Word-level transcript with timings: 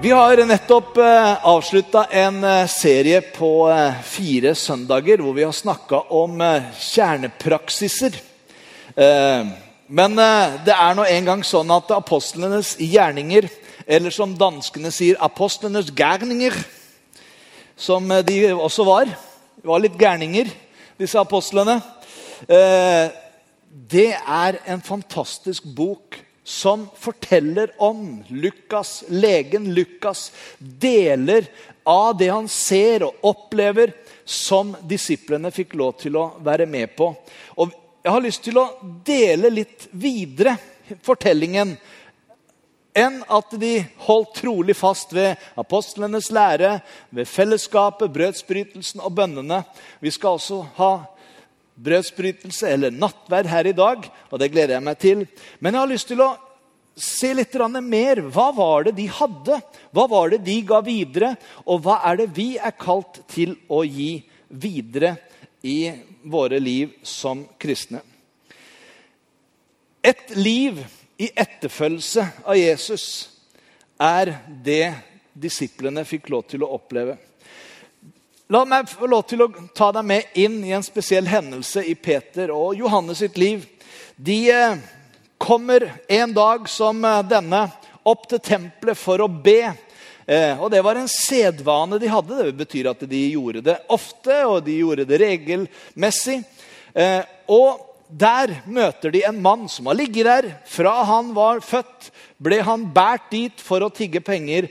Vi 0.00 0.10
har 0.10 0.40
nettopp 0.48 0.96
eh, 0.96 1.46
avslutta 1.46 2.06
en 2.16 2.38
eh, 2.44 2.66
serie 2.72 3.18
på 3.20 3.66
eh, 3.68 3.98
fire 4.00 4.54
søndager 4.56 5.20
hvor 5.20 5.34
vi 5.36 5.42
har 5.44 5.52
snakka 5.52 5.98
om 6.16 6.40
kjernepraksiser. 6.80 8.16
Men 10.00 10.16
det 10.64 10.72
er 10.72 10.96
nå 10.96 11.04
engang 11.04 11.44
sånn 11.44 11.68
at 11.74 11.92
apostlenes 11.92 12.72
gjerninger, 12.80 13.46
eller 13.84 14.14
som 14.14 14.32
danskene 14.40 14.90
sier, 14.92 15.20
apostlenes 15.20 15.92
gærninger, 15.92 16.56
som 17.76 18.08
de 18.26 18.38
også 18.54 18.84
var 18.88 19.04
De 19.06 19.68
var 19.68 19.84
litt 19.84 20.00
gærninger, 20.00 20.48
disse 21.00 21.20
apostlene. 21.20 21.76
Det 23.94 24.10
er 24.16 24.60
en 24.64 24.80
fantastisk 24.84 25.68
bok 25.76 26.18
som 26.50 26.88
forteller 26.98 27.70
om 27.78 28.24
Lukas, 28.28 29.04
legen 29.08 29.74
Lukas, 29.74 30.32
deler 30.58 31.46
av 31.82 32.16
det 32.18 32.28
han 32.28 32.48
ser 32.50 33.04
og 33.06 33.22
opplever, 33.22 33.92
som 34.24 34.72
disiplene 34.82 35.52
fikk 35.54 35.76
lov 35.78 35.94
til 36.02 36.18
å 36.18 36.24
være 36.42 36.66
med 36.66 36.96
på. 36.98 37.12
Og 37.54 37.76
Jeg 38.02 38.12
har 38.12 38.22
lyst 38.24 38.42
til 38.42 38.56
å 38.56 38.64
dele 39.04 39.50
litt 39.52 39.86
videre 39.92 40.54
fortellingen 41.04 41.74
enn 42.96 43.18
at 43.28 43.52
de 43.60 43.74
holdt 44.06 44.38
trolig 44.40 44.74
fast 44.74 45.12
ved 45.12 45.36
apostlenes 45.60 46.30
lære, 46.32 46.78
ved 47.12 47.28
fellesskapet, 47.28 48.10
brødsbrytelsen 48.10 49.04
og 49.04 49.12
bønnene. 49.20 49.62
Vi 50.00 50.10
skal 50.16 50.40
også 50.40 50.62
ha 50.80 50.92
brødsbrytelse 51.76 52.72
eller 52.72 52.96
nattverd 52.96 53.52
her 53.52 53.68
i 53.68 53.76
dag, 53.76 54.08
og 54.30 54.40
det 54.40 54.50
gleder 54.52 54.78
jeg 54.78 54.88
meg 54.88 54.98
til. 55.00 55.26
Men 55.60 55.76
jeg 55.76 55.84
har 55.84 55.92
lyst 55.92 56.10
til 56.10 56.24
å 56.24 56.34
se 57.00 57.32
litt 57.34 57.54
mer. 57.82 58.20
Hva 58.20 58.50
var 58.52 58.84
det 58.84 58.92
de 58.98 59.06
hadde? 59.06 59.60
Hva 59.90 60.06
var 60.06 60.30
det 60.30 60.44
de 60.44 60.60
ga 60.62 60.80
videre? 60.80 61.34
Og 61.66 61.82
hva 61.84 62.00
er 62.04 62.16
det 62.20 62.30
vi 62.36 62.56
er 62.58 62.76
kalt 62.76 63.22
til 63.28 63.56
å 63.68 63.82
gi 63.84 64.22
videre 64.48 65.16
i 65.62 65.92
våre 66.22 66.60
liv 66.60 66.92
som 67.02 67.46
kristne? 67.58 68.00
Et 70.02 70.30
liv 70.36 70.80
i 71.20 71.28
etterfølgelse 71.36 72.26
av 72.44 72.56
Jesus 72.56 73.06
er 74.00 74.32
det 74.64 74.94
disiplene 75.32 76.04
fikk 76.08 76.30
lov 76.32 76.46
til 76.48 76.64
å 76.64 76.72
oppleve. 76.76 77.18
La 78.50 78.64
meg 78.66 78.88
få 78.90 79.06
lov 79.06 79.26
til 79.30 79.44
å 79.44 79.50
ta 79.76 79.92
deg 79.94 80.06
med 80.08 80.38
inn 80.40 80.56
i 80.66 80.72
en 80.74 80.82
spesiell 80.82 81.28
hendelse 81.30 81.84
i 81.86 81.94
Peter 81.94 82.50
og 82.50 82.80
Johannes 82.80 83.20
sitt 83.22 83.36
liv. 83.38 83.62
De 84.16 84.38
eh, 84.50 84.80
kommer 85.40 85.92
en 86.08 86.34
dag 86.36 86.68
som 86.68 87.04
eh, 87.04 87.22
denne 87.24 87.64
opp 88.04 88.26
til 88.28 88.42
tempelet 88.44 88.98
for 88.98 89.24
å 89.24 89.28
be. 89.28 89.72
Eh, 90.28 90.60
og 90.60 90.68
Det 90.72 90.82
var 90.84 91.00
en 91.00 91.08
sedvane 91.10 91.98
de 92.00 92.10
hadde. 92.12 92.42
Det 92.50 92.56
betyr 92.60 92.90
at 92.92 93.04
de 93.08 93.22
gjorde 93.32 93.64
det 93.64 93.78
ofte, 93.88 94.42
og 94.44 94.60
de 94.68 94.80
gjorde 94.82 95.08
det 95.08 95.20
regelmessig. 95.24 96.42
Og 97.50 97.86
der 98.10 98.56
møter 98.66 99.12
de 99.14 99.22
en 99.22 99.38
mann 99.42 99.68
som 99.70 99.86
har 99.86 99.98
ligget 99.98 100.26
der 100.26 100.48
fra 100.66 100.96
han 101.06 101.30
var 101.36 101.62
født. 101.62 102.10
Ble 102.42 102.58
han 102.66 102.88
båret 102.94 103.30
dit 103.30 103.62
for 103.62 103.84
å 103.86 103.92
tigge 103.94 104.22
penger 104.24 104.66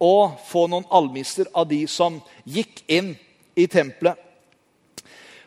og 0.00 0.40
få 0.48 0.64
noen 0.72 0.88
almisser 0.88 1.50
av 1.52 1.68
de 1.68 1.82
som 1.90 2.18
gikk 2.48 2.80
inn 2.88 3.12
i 3.54 3.68
tempelet. 3.68 4.16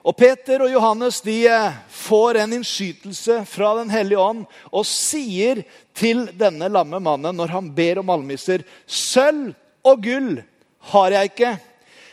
Og 0.03 0.15
Peter 0.19 0.65
og 0.65 0.71
Johannes 0.71 1.21
de 1.23 1.45
får 1.87 2.41
en 2.41 2.53
innskytelse 2.59 3.37
fra 3.47 3.71
Den 3.79 3.91
hellige 3.93 4.19
ånd 4.19 4.43
og 4.67 4.83
sier 4.87 5.63
til 5.95 6.25
denne 6.39 6.67
lamme 6.67 6.99
mannen 6.99 7.37
når 7.39 7.53
han 7.55 7.69
ber 7.75 8.01
om 8.01 8.11
almisser 8.11 8.65
Sølv 8.83 9.53
og 9.87 10.03
gull 10.03 10.41
har 10.91 11.15
jeg 11.15 11.31
ikke, 11.31 11.53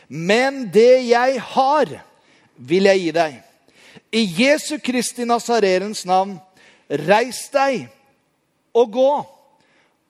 men 0.07 0.63
det 0.71 1.03
jeg 1.09 1.41
har, 1.43 1.89
vil 2.55 2.87
jeg 2.87 3.01
gi 3.01 3.11
deg. 3.15 3.33
I 4.15 4.23
Jesu 4.37 4.77
Kristi 4.83 5.25
Nasarerens 5.27 6.05
navn, 6.07 6.37
reis 6.87 7.45
deg 7.51 7.89
og 8.75 8.91
gå. 8.95 9.11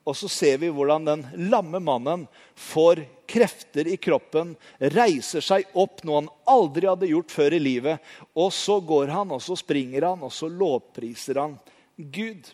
Og 0.01 0.17
så 0.17 0.29
ser 0.31 0.57
vi 0.57 0.71
hvordan 0.73 1.05
den 1.05 1.25
lamme 1.51 1.79
mannen 1.83 2.23
får 2.57 3.03
krefter 3.29 3.87
i 3.87 3.97
kroppen, 4.01 4.55
reiser 4.79 5.43
seg 5.45 5.69
opp, 5.77 6.01
noe 6.03 6.23
han 6.23 6.31
aldri 6.49 6.89
hadde 6.89 7.11
gjort 7.11 7.31
før 7.31 7.55
i 7.55 7.61
livet. 7.61 8.01
Og 8.33 8.49
så 8.55 8.79
går 8.81 9.13
han, 9.13 9.31
og 9.31 9.43
så 9.45 9.55
springer 9.59 10.09
han, 10.09 10.25
og 10.25 10.33
så 10.33 10.49
lovpriser 10.49 11.39
han 11.43 11.55
Gud. 11.95 12.49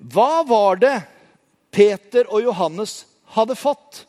Hva 0.00 0.40
var 0.48 0.80
det 0.80 0.96
Peter 1.70 2.24
og 2.32 2.42
Johannes 2.48 3.04
hadde 3.36 3.58
fått, 3.58 4.06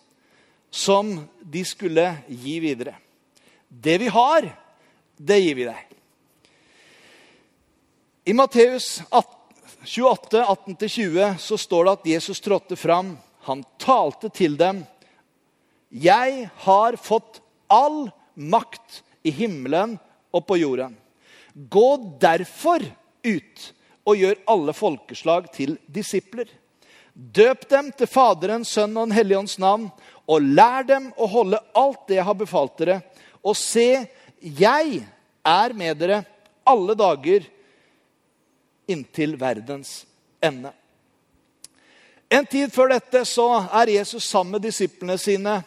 som 0.72 1.18
de 1.44 1.66
skulle 1.68 2.06
gi 2.32 2.58
videre? 2.64 2.96
Det 3.68 3.98
vi 4.00 4.08
har, 4.12 4.48
det 5.20 5.40
gir 5.44 5.60
vi 5.60 5.68
deg. 5.68 5.88
I 8.32 8.34
Matteus 8.38 9.02
28, 9.86 10.46
18-20 10.46 11.38
så 11.38 11.58
står 11.58 11.86
det 11.86 11.92
at 11.92 12.08
Jesus 12.14 12.40
trådte 12.40 12.76
fram. 12.76 13.16
Han 13.48 13.64
talte 13.82 14.30
til 14.30 14.58
dem. 14.58 14.84
Jeg 15.90 16.50
har 16.66 16.98
fått 17.02 17.42
all 17.68 18.12
makt 18.36 19.02
i 19.26 19.34
himmelen 19.34 19.98
og 20.32 20.46
på 20.46 20.60
jorden. 20.62 20.94
Gå 21.54 21.88
derfor 22.22 22.86
ut 23.26 23.72
og 24.06 24.18
gjør 24.18 24.38
alle 24.54 24.74
folkeslag 24.78 25.50
til 25.54 25.76
disipler. 25.90 26.46
Døp 27.14 27.66
dem 27.70 27.90
til 27.98 28.08
Faderens, 28.08 28.70
Sønn 28.72 28.96
og 28.96 29.10
Den 29.10 29.18
hellige 29.18 29.42
ånds 29.42 29.58
navn, 29.60 29.90
og 30.30 30.46
lær 30.46 30.86
dem 30.88 31.10
å 31.18 31.28
holde 31.28 31.60
alt 31.76 32.06
det 32.08 32.22
jeg 32.22 32.28
har 32.30 32.38
befalt 32.38 32.78
dere. 32.80 33.02
Og 33.44 33.58
se, 33.58 34.06
jeg 34.40 35.02
er 35.44 35.76
med 35.76 35.98
dere 36.00 36.22
alle 36.70 36.96
dager 36.96 37.50
inntil 38.88 39.36
verdens 39.40 40.06
ende. 40.42 40.72
En 42.32 42.46
tid 42.48 42.72
før 42.72 42.94
dette 42.94 43.26
så 43.28 43.48
er 43.76 43.92
Jesus 43.98 44.24
sammen 44.24 44.56
med 44.56 44.64
disiplene 44.64 45.18
sine 45.20 45.58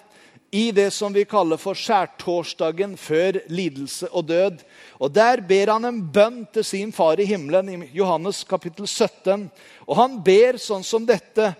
i 0.54 0.70
det 0.72 0.86
som 0.94 1.12
vi 1.12 1.26
kaller 1.26 1.58
for 1.58 1.74
skjærtorsdagen 1.76 2.94
før 2.96 3.40
lidelse 3.50 4.06
og 4.14 4.28
død. 4.28 4.60
Og 5.02 5.10
Der 5.12 5.42
ber 5.42 5.72
han 5.72 5.84
en 5.84 6.00
bønn 6.14 6.44
til 6.54 6.64
sin 6.64 6.92
far 6.94 7.18
i 7.18 7.26
himmelen 7.26 7.68
i 7.68 7.90
Johannes 7.98 8.44
kapittel 8.48 8.86
17. 8.86 9.50
Og 9.88 9.96
han 9.98 10.20
ber 10.22 10.60
sånn 10.62 10.86
som 10.86 11.04
dette. 11.06 11.52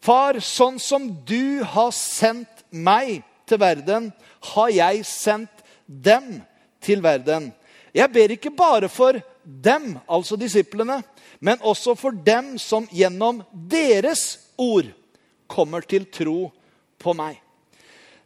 Far, 0.00 0.38
sånn 0.38 0.78
som 0.78 1.10
du 1.26 1.64
har 1.66 1.90
sendt 1.90 2.62
meg 2.70 3.24
til 3.48 3.58
verden, 3.58 4.12
har 4.54 4.70
jeg 4.70 5.02
sendt 5.04 5.64
dem 5.86 6.38
til 6.80 7.02
verden. 7.02 7.50
Jeg 7.90 8.12
ber 8.14 8.36
ikke 8.36 8.54
bare 8.54 8.88
for 8.88 9.18
dem, 9.48 9.94
altså 10.06 10.36
disiplene, 10.36 11.00
men 11.40 11.60
også 11.64 11.94
for 11.96 12.12
dem 12.12 12.58
som 12.60 12.84
gjennom 12.92 13.40
deres 13.52 14.36
ord 14.60 14.90
kommer 15.48 15.86
til 15.88 16.04
tro 16.12 16.50
på 17.00 17.14
meg. 17.16 17.38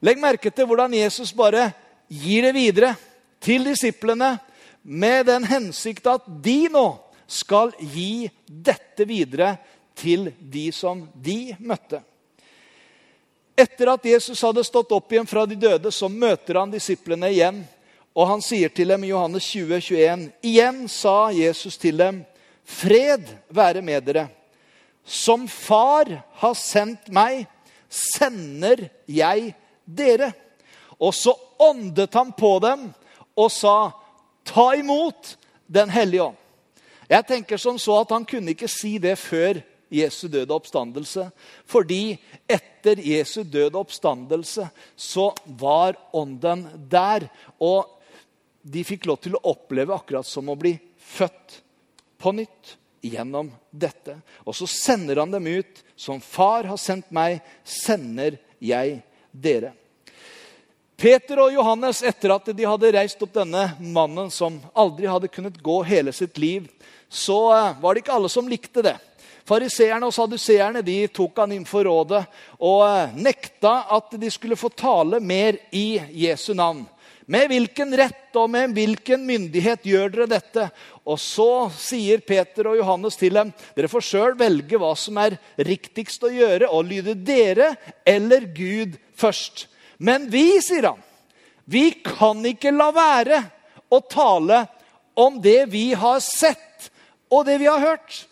Legg 0.02 0.18
merke 0.18 0.50
til 0.50 0.66
hvordan 0.66 0.96
Jesus 0.98 1.30
bare 1.36 1.68
gir 2.10 2.48
det 2.48 2.54
videre 2.56 2.94
til 3.42 3.68
disiplene 3.70 4.34
med 4.82 5.28
den 5.30 5.46
hensikt 5.46 6.08
at 6.10 6.26
de 6.42 6.66
nå 6.72 6.86
skal 7.30 7.70
gi 7.78 8.26
dette 8.46 9.06
videre 9.06 9.54
til 9.94 10.32
de 10.38 10.66
som 10.74 11.04
de 11.14 11.54
møtte. 11.62 12.02
Etter 13.54 13.92
at 13.92 14.08
Jesus 14.08 14.42
hadde 14.42 14.64
stått 14.66 14.90
opp 14.96 15.12
igjen 15.12 15.28
fra 15.28 15.44
de 15.46 15.54
døde, 15.60 15.92
så 15.92 16.08
møter 16.10 16.58
han 16.58 16.72
disiplene 16.72 17.30
igjen 17.30 17.62
og 18.12 18.28
han 18.28 18.42
sier 18.44 18.68
til 18.68 18.92
dem 18.92 19.06
i 19.06 19.10
Johannes 19.12 19.46
20, 19.48 19.78
21, 19.80 20.26
Igjen 20.44 20.84
sa 20.90 21.30
Jesus 21.32 21.78
til 21.80 21.96
dem, 22.00 22.22
Fred 22.62 23.24
være 23.48 23.82
med 23.82 24.04
dere. 24.04 24.26
Som 25.04 25.48
Far 25.48 26.10
har 26.42 26.54
sendt 26.54 27.08
meg, 27.10 27.46
sender 27.88 28.86
jeg 29.08 29.54
dere. 29.84 30.30
Og 31.00 31.14
så 31.16 31.34
åndet 31.58 32.14
han 32.14 32.30
på 32.36 32.54
dem 32.62 32.90
og 33.36 33.50
sa, 33.52 33.92
Ta 34.44 34.72
imot 34.74 35.36
Den 35.66 35.88
hellige 35.88 36.22
ånd. 36.22 36.38
Jeg 37.08 37.24
tenker 37.24 37.56
som 37.56 37.78
så 37.80 38.00
at 38.02 38.10
Han 38.12 38.24
kunne 38.28 38.52
ikke 38.52 38.68
si 38.68 38.98
det 39.00 39.14
før 39.18 39.62
Jesu 39.92 40.26
døde 40.28 40.52
oppstandelse. 40.52 41.28
Fordi 41.68 42.18
etter 42.50 43.00
Jesu 43.00 43.42
døde 43.42 43.78
oppstandelse 43.78 44.68
så 44.96 45.30
var 45.46 45.96
ånden 46.12 46.66
der. 46.90 47.28
Og 47.60 48.01
de 48.62 48.84
fikk 48.86 49.06
lov 49.10 49.20
til 49.22 49.36
å 49.36 49.42
oppleve 49.52 49.94
akkurat 49.94 50.26
som 50.26 50.48
å 50.48 50.58
bli 50.58 50.76
født 50.96 51.58
på 52.22 52.32
nytt 52.36 52.76
gjennom 53.02 53.50
dette. 53.70 54.20
Og 54.46 54.54
så 54.56 54.68
sender 54.70 55.22
han 55.22 55.32
dem 55.34 55.46
ut. 55.46 55.82
Som 55.96 56.20
far 56.22 56.66
har 56.70 56.78
sendt 56.80 57.10
meg, 57.14 57.42
sender 57.62 58.38
jeg 58.62 59.00
dere. 59.30 59.72
Peter 61.02 61.40
og 61.42 61.54
Johannes, 61.54 62.02
etter 62.06 62.30
at 62.34 62.46
de 62.54 62.66
hadde 62.66 62.92
reist 62.94 63.22
opp 63.24 63.32
denne 63.34 63.72
mannen 63.80 64.30
som 64.30 64.60
aldri 64.78 65.08
hadde 65.10 65.30
kunnet 65.34 65.58
gå 65.58 65.80
hele 65.86 66.12
sitt 66.14 66.38
liv, 66.38 66.68
så 67.10 67.38
eh, 67.56 67.80
var 67.82 67.94
det 67.94 68.04
ikke 68.04 68.14
alle 68.14 68.30
som 68.30 68.46
likte 68.48 68.84
det. 68.86 68.94
Fariseerne 69.48 70.06
og 70.06 70.14
saduseerne 70.14 70.84
tok 71.10 71.40
han 71.42 71.52
inn 71.56 71.64
for 71.66 71.82
rådet 71.82 72.22
og 72.62 72.84
eh, 72.86 73.16
nekta 73.18 73.72
at 73.90 74.14
de 74.14 74.30
skulle 74.30 74.58
få 74.58 74.70
tale 74.70 75.18
mer 75.18 75.58
i 75.74 75.98
Jesu 76.22 76.54
navn. 76.54 76.84
Med 77.30 77.52
hvilken 77.52 77.94
rett 77.96 78.34
og 78.38 78.48
med 78.50 78.72
hvilken 78.74 79.22
myndighet 79.26 79.84
gjør 79.86 80.10
dere 80.14 80.28
dette? 80.32 80.66
Og 81.06 81.20
så 81.22 81.68
sier 81.76 82.22
Peter 82.26 82.66
og 82.70 82.78
Johannes 82.80 83.18
til 83.20 83.36
dem 83.38 83.52
dere 83.76 83.90
får 83.90 84.06
sjøl 84.06 84.34
velge 84.38 84.80
hva 84.80 84.92
som 84.98 85.20
er 85.22 85.38
riktigst 85.58 86.24
å 86.26 86.32
gjøre, 86.32 86.70
og 86.70 86.88
lyde 86.90 87.14
dere 87.14 87.74
eller 88.06 88.48
Gud 88.54 88.98
først. 89.18 89.66
Men 90.02 90.26
vi, 90.32 90.58
sier 90.64 90.90
han, 90.90 91.02
vi 91.64 91.90
kan 92.02 92.42
ikke 92.46 92.74
la 92.74 92.90
være 92.94 93.42
å 93.92 94.00
tale 94.02 94.64
om 95.14 95.38
det 95.42 95.66
vi 95.70 95.92
har 95.94 96.18
sett 96.24 96.90
og 97.32 97.46
det 97.46 97.60
vi 97.62 97.70
har 97.70 97.80
hørt. 97.82 98.24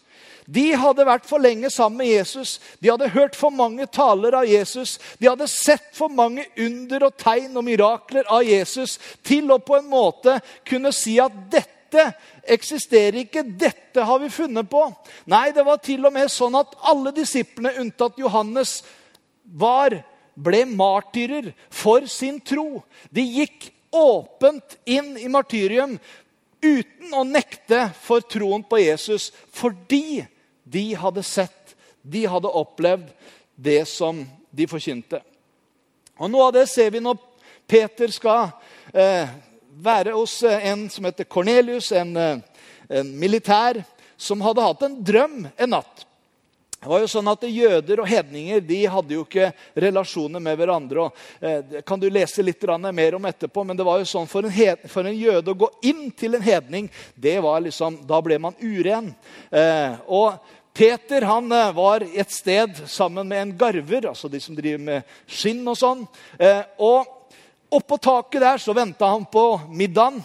De 0.51 0.73
hadde 0.75 1.07
vært 1.07 1.29
for 1.29 1.43
lenge 1.43 1.69
sammen 1.71 2.01
med 2.03 2.11
Jesus. 2.11 2.57
De 2.83 2.91
hadde 2.91 3.13
hørt 3.15 3.37
for 3.39 3.55
mange 3.55 3.87
taler 3.93 4.35
av 4.41 4.49
Jesus. 4.51 4.97
De 5.21 5.29
hadde 5.31 5.47
sett 5.51 5.93
for 5.95 6.11
mange 6.11 6.47
under 6.59 7.07
og 7.07 7.19
tegn 7.21 7.55
og 7.55 7.67
mirakler 7.69 8.27
av 8.27 8.43
Jesus 8.43 8.97
til 9.27 9.53
å 9.55 9.61
på 9.63 9.79
en 9.79 9.87
måte 9.91 10.41
kunne 10.67 10.91
si 10.97 11.21
at 11.23 11.37
dette 11.53 12.09
eksisterer 12.51 13.21
ikke, 13.23 13.45
dette 13.45 14.03
har 14.07 14.19
vi 14.23 14.31
funnet 14.33 14.67
på. 14.71 14.83
Nei, 15.31 15.51
det 15.55 15.67
var 15.67 15.79
til 15.85 16.07
og 16.07 16.15
med 16.15 16.31
sånn 16.33 16.59
at 16.59 16.75
alle 16.91 17.15
disiplene, 17.15 17.77
unntatt 17.83 18.19
Johannes, 18.19 18.81
var, 19.45 20.01
ble 20.35 20.65
martyrer 20.67 21.53
for 21.71 22.07
sin 22.11 22.39
tro. 22.43 22.83
De 23.11 23.23
gikk 23.23 23.71
åpent 23.95 24.79
inn 24.87 25.15
i 25.19 25.31
martyrium 25.31 25.97
uten 26.63 27.15
å 27.17 27.25
nekte 27.27 27.89
for 28.03 28.23
troen 28.27 28.63
på 28.67 28.83
Jesus 28.83 29.31
fordi 29.57 30.23
de 30.71 30.85
hadde 30.95 31.23
sett, 31.27 31.75
de 32.03 32.25
hadde 32.31 32.49
opplevd 32.49 33.11
det 33.55 33.83
som 33.89 34.23
de 34.51 34.67
forkynte. 34.71 35.21
Og 36.21 36.31
Noe 36.31 36.51
av 36.51 36.57
det 36.57 36.67
ser 36.71 36.93
vi 36.95 37.03
når 37.03 37.19
Peter 37.71 38.13
skal 38.13 38.51
eh, 38.93 39.31
være 39.83 40.15
hos 40.17 40.41
eh, 40.43 40.69
en 40.73 40.89
som 40.93 41.07
heter 41.09 41.29
Kornelius, 41.29 41.93
en, 41.97 42.13
eh, 42.17 42.39
en 43.01 43.11
militær, 43.19 43.83
som 44.21 44.43
hadde 44.45 44.65
hatt 44.65 44.83
en 44.85 44.99
drøm 45.05 45.45
en 45.57 45.77
natt. 45.79 46.07
Det 46.81 46.89
var 46.89 47.03
jo 47.03 47.09
sånn 47.13 47.29
at 47.29 47.43
Jøder 47.45 48.01
og 48.01 48.07
hedninger 48.09 48.63
de 48.65 48.79
hadde 48.89 49.13
jo 49.13 49.27
ikke 49.27 49.51
relasjoner 49.85 50.41
med 50.41 50.57
hverandre. 50.57 51.03
og 51.03 51.45
eh, 51.45 51.83
kan 51.85 52.01
du 52.01 52.07
lese 52.09 52.41
litt 52.41 52.65
mer 52.65 53.15
om 53.15 53.27
etterpå, 53.29 53.65
men 53.65 53.77
det 53.77 53.85
var 53.85 53.99
jo 54.01 54.07
sånn 54.09 54.27
for 54.27 54.49
en, 54.49 54.51
hed, 54.51 54.89
for 54.89 55.05
en 55.05 55.17
jøde 55.17 55.53
å 55.53 55.61
gå 55.61 55.69
inn 55.83 56.11
til 56.11 56.35
en 56.35 56.43
hedning, 56.43 56.89
det 57.15 57.37
var 57.45 57.61
liksom, 57.61 58.01
da 58.09 58.23
ble 58.25 58.39
man 58.39 58.57
uren. 58.61 59.13
Eh, 59.53 59.93
og 60.09 60.41
Peter 60.81 61.23
han 61.29 61.53
eh, 61.53 61.73
var 61.77 62.01
et 62.01 62.31
sted 62.33 62.79
sammen 62.89 63.29
med 63.29 63.43
en 63.43 63.57
garver, 63.59 64.07
altså 64.09 64.31
de 64.33 64.41
som 64.41 64.57
driver 64.57 64.81
med 64.81 65.17
skinn 65.29 65.61
og 65.69 65.77
sånn. 65.77 66.07
Eh, 66.41 66.63
og 66.81 67.19
Oppå 67.71 68.01
taket 68.03 68.43
der 68.43 68.59
så 68.59 68.75
venta 68.75 69.07
han 69.07 69.23
på 69.31 69.45
middagen. 69.71 70.17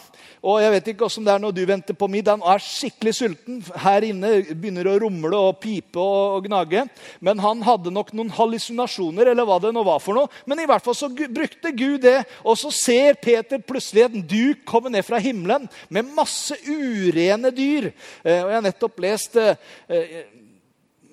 Og 0.42 0.56
jeg 0.64 0.72
vet 0.74 0.88
ikke 0.90 1.06
hvordan 1.06 1.26
det 1.28 1.34
er 1.34 1.42
når 1.44 1.52
du 1.54 1.60
venter 1.70 1.98
på 1.98 2.08
middagen 2.10 2.42
og 2.42 2.50
er 2.56 2.64
skikkelig 2.66 3.12
sulten. 3.14 3.60
Her 3.84 4.06
inne 4.08 4.32
begynner 4.50 4.90
å 4.90 4.96
rumle 5.04 5.42
og 5.52 5.60
pipe 5.62 6.02
og, 6.02 6.48
gnage. 6.48 6.82
Men 7.22 7.42
han 7.44 7.62
hadde 7.66 7.94
nok 7.94 8.10
noen 8.18 8.32
hallusinasjoner, 8.34 9.30
eller 9.30 9.46
hva 9.46 9.60
det 9.62 9.76
nå 9.78 9.84
var 9.86 10.02
for 10.02 10.18
noe. 10.18 10.32
Men 10.50 10.64
i 10.64 10.66
hvert 10.70 10.86
fall 10.86 10.98
så 10.98 11.12
brukte 11.14 11.74
Gud 11.78 12.02
det. 12.08 12.18
Og 12.42 12.58
så 12.58 12.74
ser 12.74 13.20
Peter 13.22 13.62
plutselig 13.62 14.08
en 14.08 14.26
duk 14.26 14.66
komme 14.66 14.90
ned 14.94 15.06
fra 15.06 15.22
himmelen 15.22 15.70
med 15.94 16.10
masse 16.18 16.58
urene 16.66 17.54
dyr. 17.54 17.92
Eh, 18.26 18.42
og 18.42 18.50
jeg 18.50 18.58
har 18.58 18.66
nettopp 18.72 19.06
lest 19.06 19.38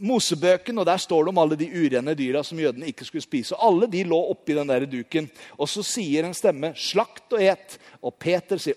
Mosebøken, 0.03 0.81
og 0.83 0.87
der 0.87 0.99
står 0.99 1.25
det 1.25 1.31
om 1.31 1.39
alle 1.39 1.57
de 1.59 1.69
urene 1.71 2.15
dyra 2.19 2.43
som 2.43 2.59
jødene 2.59 2.89
ikke 2.91 3.07
skulle 3.07 3.23
spise. 3.23 3.55
Og 3.55 3.69
alle 3.69 3.89
de 3.93 4.03
lå 4.11 4.19
oppi 4.33 4.57
den 4.57 4.71
der 4.73 4.87
duken. 4.91 5.29
Og 5.55 5.71
så 5.71 5.85
sier 5.87 6.27
en 6.27 6.35
stemme 6.35 6.73
'slakt 6.75 7.33
og 7.33 7.39
et'. 7.41 7.79
Og 8.03 8.15
Peter 8.15 8.59
sier! 8.59 8.75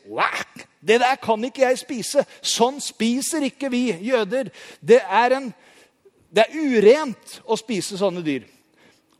Det 0.82 1.00
der 1.02 1.16
kan 1.16 1.44
ikke 1.44 1.66
jeg 1.66 1.78
spise. 1.78 2.26
Sånn 2.42 2.80
spiser 2.80 3.42
ikke 3.42 3.72
vi 3.74 3.92
jøder. 3.92 4.52
Det 4.82 5.02
er, 5.02 5.38
en, 5.38 5.54
det 6.30 6.46
er 6.46 6.60
urent 6.62 7.40
å 7.46 7.58
spise 7.58 7.98
sånne 7.98 8.22
dyr. 8.22 8.46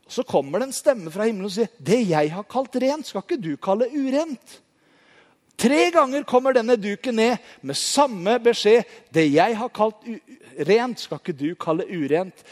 Så 0.08 0.22
kommer 0.22 0.62
det 0.62 0.68
en 0.68 0.72
stemme 0.72 1.10
fra 1.10 1.26
himmelen 1.26 1.50
og 1.50 1.52
sier 1.52 1.68
'Det 1.78 2.08
jeg 2.08 2.30
har 2.30 2.42
kalt 2.42 2.76
rent, 2.76 3.06
skal 3.06 3.22
ikke 3.22 3.42
du 3.42 3.56
kalle 3.56 3.90
urent'. 3.90 4.60
Tre 5.56 5.90
ganger 5.90 6.22
kommer 6.28 6.52
denne 6.52 6.76
duken 6.76 7.16
ned 7.16 7.36
med 7.60 7.76
samme 7.76 8.38
beskjed. 8.44 8.84
'Det 9.10 9.32
jeg 9.32 9.56
har 9.56 9.68
kalt 9.68 10.04
rent, 10.68 11.00
skal 11.00 11.20
ikke 11.20 11.38
du 11.38 11.54
kalle 11.54 11.88
urent.' 11.88 12.44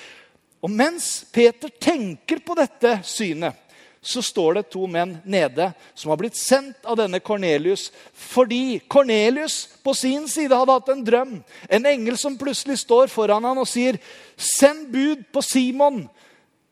Og 0.65 0.71
mens 0.71 1.27
Peter 1.33 1.69
tenker 1.69 2.41
på 2.41 2.57
dette 2.57 3.03
synet, 3.05 3.53
så 4.01 4.23
står 4.25 4.55
det 4.55 4.71
to 4.73 4.87
menn 4.89 5.19
nede 5.25 5.71
som 5.97 6.11
har 6.13 6.19
blitt 6.21 6.37
sendt 6.37 6.85
av 6.89 6.97
denne 6.97 7.21
Kornelius 7.25 7.91
fordi 8.13 8.79
Kornelius 8.89 9.63
på 9.85 9.95
sin 9.97 10.25
side 10.29 10.57
hadde 10.57 10.77
hatt 10.77 10.91
en 10.93 11.05
drøm. 11.05 11.39
En 11.69 11.89
engel 11.89 12.17
som 12.21 12.37
plutselig 12.41 12.79
står 12.81 13.13
foran 13.13 13.45
han 13.45 13.61
og 13.61 13.69
sier, 13.69 14.01
'Send 14.37 14.89
bud 14.93 15.25
på 15.33 15.43
Simon, 15.43 16.09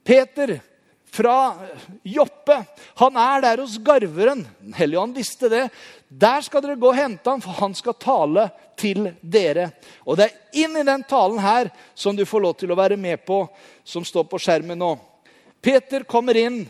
Peter, 0.04 0.60
fra 1.12 1.54
Joppe. 2.02 2.64
Han 2.94 3.16
er 3.16 3.42
der 3.44 3.60
hos 3.60 3.76
garveren. 3.78 4.46
Helligånd 4.74 5.16
visste 5.16 5.50
det. 5.52 5.66
Der 6.08 6.40
skal 6.44 6.64
dere 6.64 6.80
gå 6.80 6.88
og 6.88 6.96
hente 6.96 7.28
ham, 7.28 7.42
for 7.44 7.56
han 7.60 7.76
skal 7.76 7.98
tale 8.00 8.48
til 8.80 9.10
dere. 9.20 9.70
Og 10.08 10.16
det 10.18 10.28
er 10.28 10.64
inn 10.64 10.76
i 10.80 10.86
den 10.88 11.04
talen 11.08 11.40
her 11.42 11.70
som 11.94 12.16
du 12.16 12.24
får 12.28 12.44
lov 12.46 12.56
til 12.60 12.72
å 12.72 12.78
være 12.78 12.96
med 13.00 13.24
på, 13.28 13.44
som 13.84 14.06
står 14.08 14.24
på 14.30 14.40
skjermen 14.40 14.80
nå. 14.80 14.94
Peter 15.62 16.06
kommer 16.08 16.38
inn, 16.40 16.64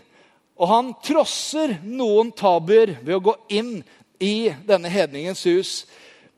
og 0.58 0.68
han 0.68 0.92
trosser 1.04 1.78
noen 1.86 2.34
tabuer 2.36 2.98
ved 3.00 3.16
å 3.16 3.24
gå 3.30 3.36
inn 3.56 3.76
i 4.22 4.52
denne 4.66 4.90
hedningens 4.92 5.46
hus. 5.48 5.72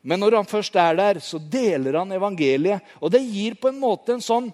Men 0.04 0.20
når 0.20 0.38
han 0.38 0.48
først 0.48 0.76
er 0.76 0.96
der, 1.00 1.18
så 1.24 1.40
deler 1.40 1.98
han 2.02 2.12
evangeliet. 2.12 2.84
Og 3.00 3.12
det 3.12 3.24
gir 3.24 3.56
på 3.56 3.72
en 3.72 3.80
måte 3.80 4.14
en 4.14 4.24
sånn 4.24 4.52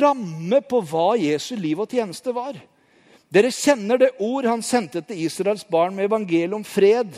ramme 0.00 0.60
på 0.64 0.80
hva 0.88 1.14
Jesu 1.20 1.54
liv 1.56 1.80
og 1.80 1.90
tjeneste 1.90 2.32
var. 2.34 2.56
Dere 3.32 3.50
kjenner 3.50 3.98
det 3.98 4.12
ord 4.22 4.46
han 4.46 4.62
sendte 4.62 5.02
til 5.02 5.24
Israels 5.26 5.64
barn 5.66 5.94
med 5.96 6.08
evangeliet 6.08 6.54
om 6.54 6.64
fred 6.64 7.10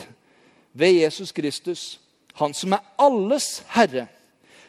ved 0.77 1.01
Jesus 1.01 1.31
Kristus, 1.31 1.99
han 2.37 2.53
som 2.53 2.73
er 2.73 2.85
alles 3.01 3.61
herre. 3.73 4.07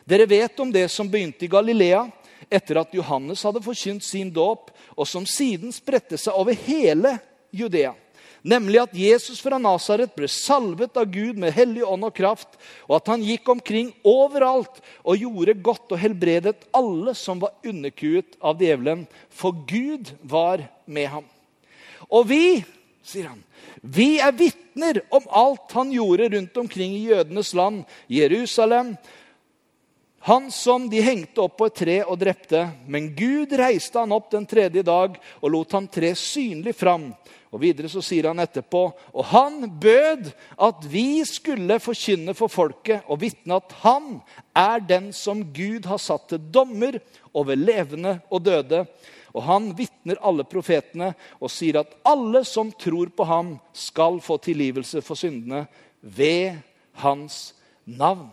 Dere 0.09 0.29
vet 0.29 0.61
om 0.61 0.73
det 0.73 0.87
som 0.93 1.09
begynte 1.11 1.45
i 1.45 1.53
Galilea 1.53 2.07
etter 2.49 2.81
at 2.81 2.95
Johannes 2.97 3.43
hadde 3.45 3.65
forkynt 3.65 4.05
sin 4.05 4.31
dåp, 4.33 4.71
og 4.97 5.09
som 5.09 5.27
siden 5.29 5.73
spredte 5.75 6.17
seg 6.21 6.37
over 6.37 6.57
hele 6.67 7.19
Judea 7.53 7.93
nemlig 8.43 8.81
at 8.83 8.95
Jesus 8.97 9.41
fra 9.43 9.59
Nasaret 9.61 10.15
ble 10.17 10.29
salvet 10.31 10.97
av 10.99 11.09
Gud 11.13 11.39
med 11.41 11.55
hellig 11.57 11.85
ånd 11.87 12.07
og 12.09 12.15
kraft, 12.17 12.59
og 12.87 12.99
at 13.01 13.11
han 13.13 13.25
gikk 13.25 13.49
omkring 13.53 13.91
overalt 14.07 14.81
og 15.03 15.21
gjorde 15.21 15.59
godt 15.65 15.95
og 15.95 16.03
helbredet 16.03 16.57
alle 16.77 17.15
som 17.19 17.43
var 17.43 17.57
underkuet 17.67 18.39
av 18.41 18.63
djevelen, 18.63 19.07
for 19.29 19.57
Gud 19.69 20.13
var 20.23 20.65
med 20.87 21.11
ham. 21.13 21.29
Og 22.09 22.29
vi, 22.31 22.43
sier 23.05 23.31
han, 23.33 23.43
vi 23.83 24.17
er 24.23 24.35
vitner 24.35 25.03
om 25.15 25.27
alt 25.29 25.73
han 25.77 25.93
gjorde 25.95 26.31
rundt 26.35 26.61
omkring 26.63 26.97
i 26.97 27.09
jødenes 27.11 27.55
land, 27.59 27.85
Jerusalem, 28.11 28.97
han 30.29 30.51
som 30.51 30.89
de 30.91 31.01
hengte 31.01 31.41
opp 31.41 31.55
på 31.61 31.69
et 31.71 31.77
tre 31.79 31.97
og 32.03 32.19
drepte. 32.21 32.65
Men 32.91 33.13
Gud 33.17 33.53
reiste 33.57 34.01
han 34.03 34.13
opp 34.13 34.33
den 34.33 34.45
tredje 34.51 34.83
dag 34.85 35.15
og 35.39 35.53
lot 35.55 35.73
ham 35.77 35.87
tre 35.89 36.11
synlig 36.19 36.75
fram 36.77 37.13
og 37.49 37.63
Videre 37.63 37.89
så 37.89 38.03
sier 38.05 38.29
han 38.29 38.43
etterpå 38.43 38.83
og 38.93 39.29
han 39.31 39.63
bød 39.81 40.31
at 40.69 40.89
vi 40.91 41.25
skulle 41.29 41.79
forkynne 41.81 42.35
for 42.37 42.53
folket 42.53 43.07
og 43.09 43.23
vitne 43.23 43.57
at 43.57 43.77
han 43.83 44.19
er 44.57 44.83
den 44.85 45.13
som 45.17 45.45
Gud 45.55 45.89
har 45.89 46.01
satt 46.03 46.29
til 46.33 46.43
dommer 46.53 46.99
over 47.33 47.57
levende 47.57 48.19
og 48.31 48.45
døde. 48.45 48.85
Og 49.37 49.45
han 49.45 49.71
vitner 49.77 50.21
alle 50.25 50.45
profetene 50.49 51.13
og 51.39 51.53
sier 51.53 51.81
at 51.81 51.93
alle 52.09 52.43
som 52.49 52.73
tror 52.73 53.13
på 53.15 53.27
ham, 53.29 53.57
skal 53.73 54.19
få 54.25 54.39
tilgivelse 54.43 55.03
for 55.05 55.19
syndene 55.19 55.67
ved 56.01 56.59
hans 57.05 57.55
navn. 57.85 58.29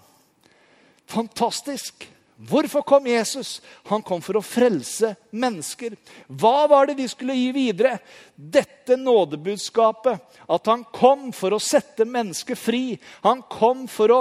Fantastisk 1.06 2.08
Hvorfor 2.36 2.82
kom 2.82 3.06
Jesus? 3.08 3.62
Han 3.88 4.02
kom 4.04 4.20
for 4.20 4.36
å 4.36 4.44
frelse 4.44 5.14
mennesker. 5.32 5.94
Hva 6.28 6.66
var 6.68 6.90
det 6.90 6.98
de 7.00 7.06
skulle 7.08 7.36
gi 7.38 7.54
videre? 7.56 7.94
Dette 8.36 8.98
nådebudskapet. 9.00 10.20
At 10.52 10.68
han 10.68 10.84
kom 10.92 11.30
for 11.32 11.56
å 11.56 11.62
sette 11.64 12.04
mennesker 12.04 12.60
fri. 12.60 12.98
Han 13.24 13.40
kom 13.48 13.86
for 13.88 14.12
å 14.12 14.18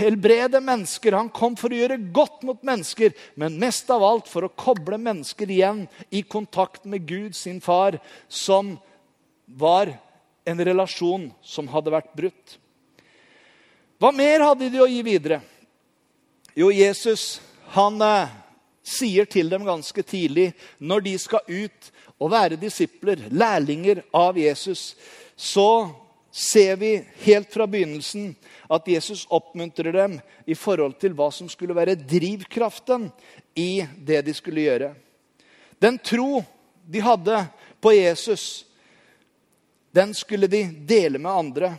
helbrede 0.00 0.62
mennesker. 0.64 1.12
Han 1.12 1.28
kom 1.28 1.58
for 1.60 1.68
å 1.68 1.80
gjøre 1.82 1.98
godt 2.08 2.46
mot 2.48 2.64
mennesker. 2.64 3.12
Men 3.36 3.58
mest 3.60 3.92
av 3.92 4.06
alt 4.06 4.30
for 4.32 4.48
å 4.48 4.54
koble 4.56 4.96
mennesker 4.96 5.52
igjen 5.52 5.82
i 6.08 6.22
kontakt 6.24 6.88
med 6.88 7.04
Gud, 7.04 7.36
sin 7.36 7.60
far, 7.60 7.98
som 8.32 8.78
var 9.44 9.92
en 10.48 10.64
relasjon 10.64 11.28
som 11.44 11.68
hadde 11.68 11.92
vært 11.92 12.16
brutt. 12.16 12.56
Hva 14.00 14.08
mer 14.16 14.46
hadde 14.46 14.70
de 14.72 14.80
å 14.80 14.88
gi 14.88 15.04
videre? 15.04 15.42
Jo, 16.56 16.72
Jesus 16.72 17.36
han 17.74 18.00
eh, 18.02 18.34
sier 18.86 19.28
til 19.28 19.50
dem 19.52 19.66
ganske 19.68 20.02
tidlig, 20.02 20.52
når 20.78 21.04
de 21.04 21.14
skal 21.20 21.48
ut 21.48 21.90
og 22.18 22.32
være 22.32 22.58
disipler, 22.60 23.28
lærlinger 23.30 24.02
av 24.16 24.38
Jesus, 24.38 24.94
så 25.36 25.88
ser 26.32 26.76
vi 26.80 26.92
helt 27.24 27.52
fra 27.52 27.66
begynnelsen 27.66 28.32
at 28.70 28.88
Jesus 28.88 29.24
oppmuntrer 29.32 29.92
dem 29.94 30.18
i 30.46 30.56
forhold 30.58 30.98
til 31.00 31.14
hva 31.16 31.30
som 31.34 31.48
skulle 31.50 31.76
være 31.76 31.98
drivkraften 31.98 33.08
i 33.56 33.84
det 33.96 34.22
de 34.26 34.34
skulle 34.36 34.66
gjøre. 34.66 34.92
Den 35.80 35.98
tro 35.98 36.42
de 36.88 37.02
hadde 37.04 37.42
på 37.80 37.92
Jesus, 37.94 38.64
den 39.94 40.14
skulle 40.14 40.50
de 40.50 40.64
dele 40.88 41.18
med 41.18 41.30
andre. 41.30 41.72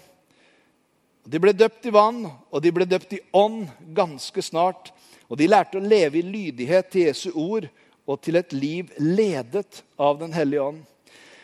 De 1.29 1.39
ble 1.41 1.53
døpt 1.53 1.85
i 1.85 1.93
vann, 1.93 2.23
og 2.25 2.63
de 2.63 2.71
ble 2.73 2.87
døpt 2.89 3.13
i 3.17 3.21
ånd 3.35 3.67
ganske 3.95 4.41
snart. 4.41 4.89
Og 5.29 5.37
de 5.37 5.47
lærte 5.49 5.77
å 5.77 5.85
leve 5.85 6.19
i 6.19 6.25
lydighet 6.25 6.89
til 6.89 7.07
Jesu 7.07 7.29
ord 7.37 7.67
og 8.09 8.17
til 8.25 8.39
et 8.39 8.53
liv 8.53 8.89
ledet 8.97 9.83
av 10.01 10.17
Den 10.19 10.33
hellige 10.33 10.65
ånd. 10.65 10.81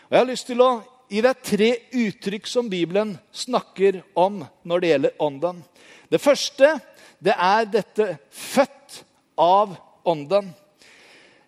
Og 0.09 0.11
Jeg 0.11 0.19
har 0.19 0.29
lyst 0.29 0.47
til 0.49 0.61
å 0.65 0.71
gi 1.09 1.21
deg 1.21 1.41
tre 1.45 1.69
uttrykk 1.93 2.49
som 2.49 2.69
Bibelen 2.69 3.13
snakker 3.31 4.01
om 4.17 4.41
når 4.65 4.81
det 4.81 4.91
gjelder 4.93 5.17
ånden. 5.21 5.63
Det 6.09 6.21
første 6.21 6.75
det 7.21 7.33
er 7.37 7.65
dette 7.65 8.17
'født 8.29 9.03
av 9.37 9.75
ånden'. 10.05 10.49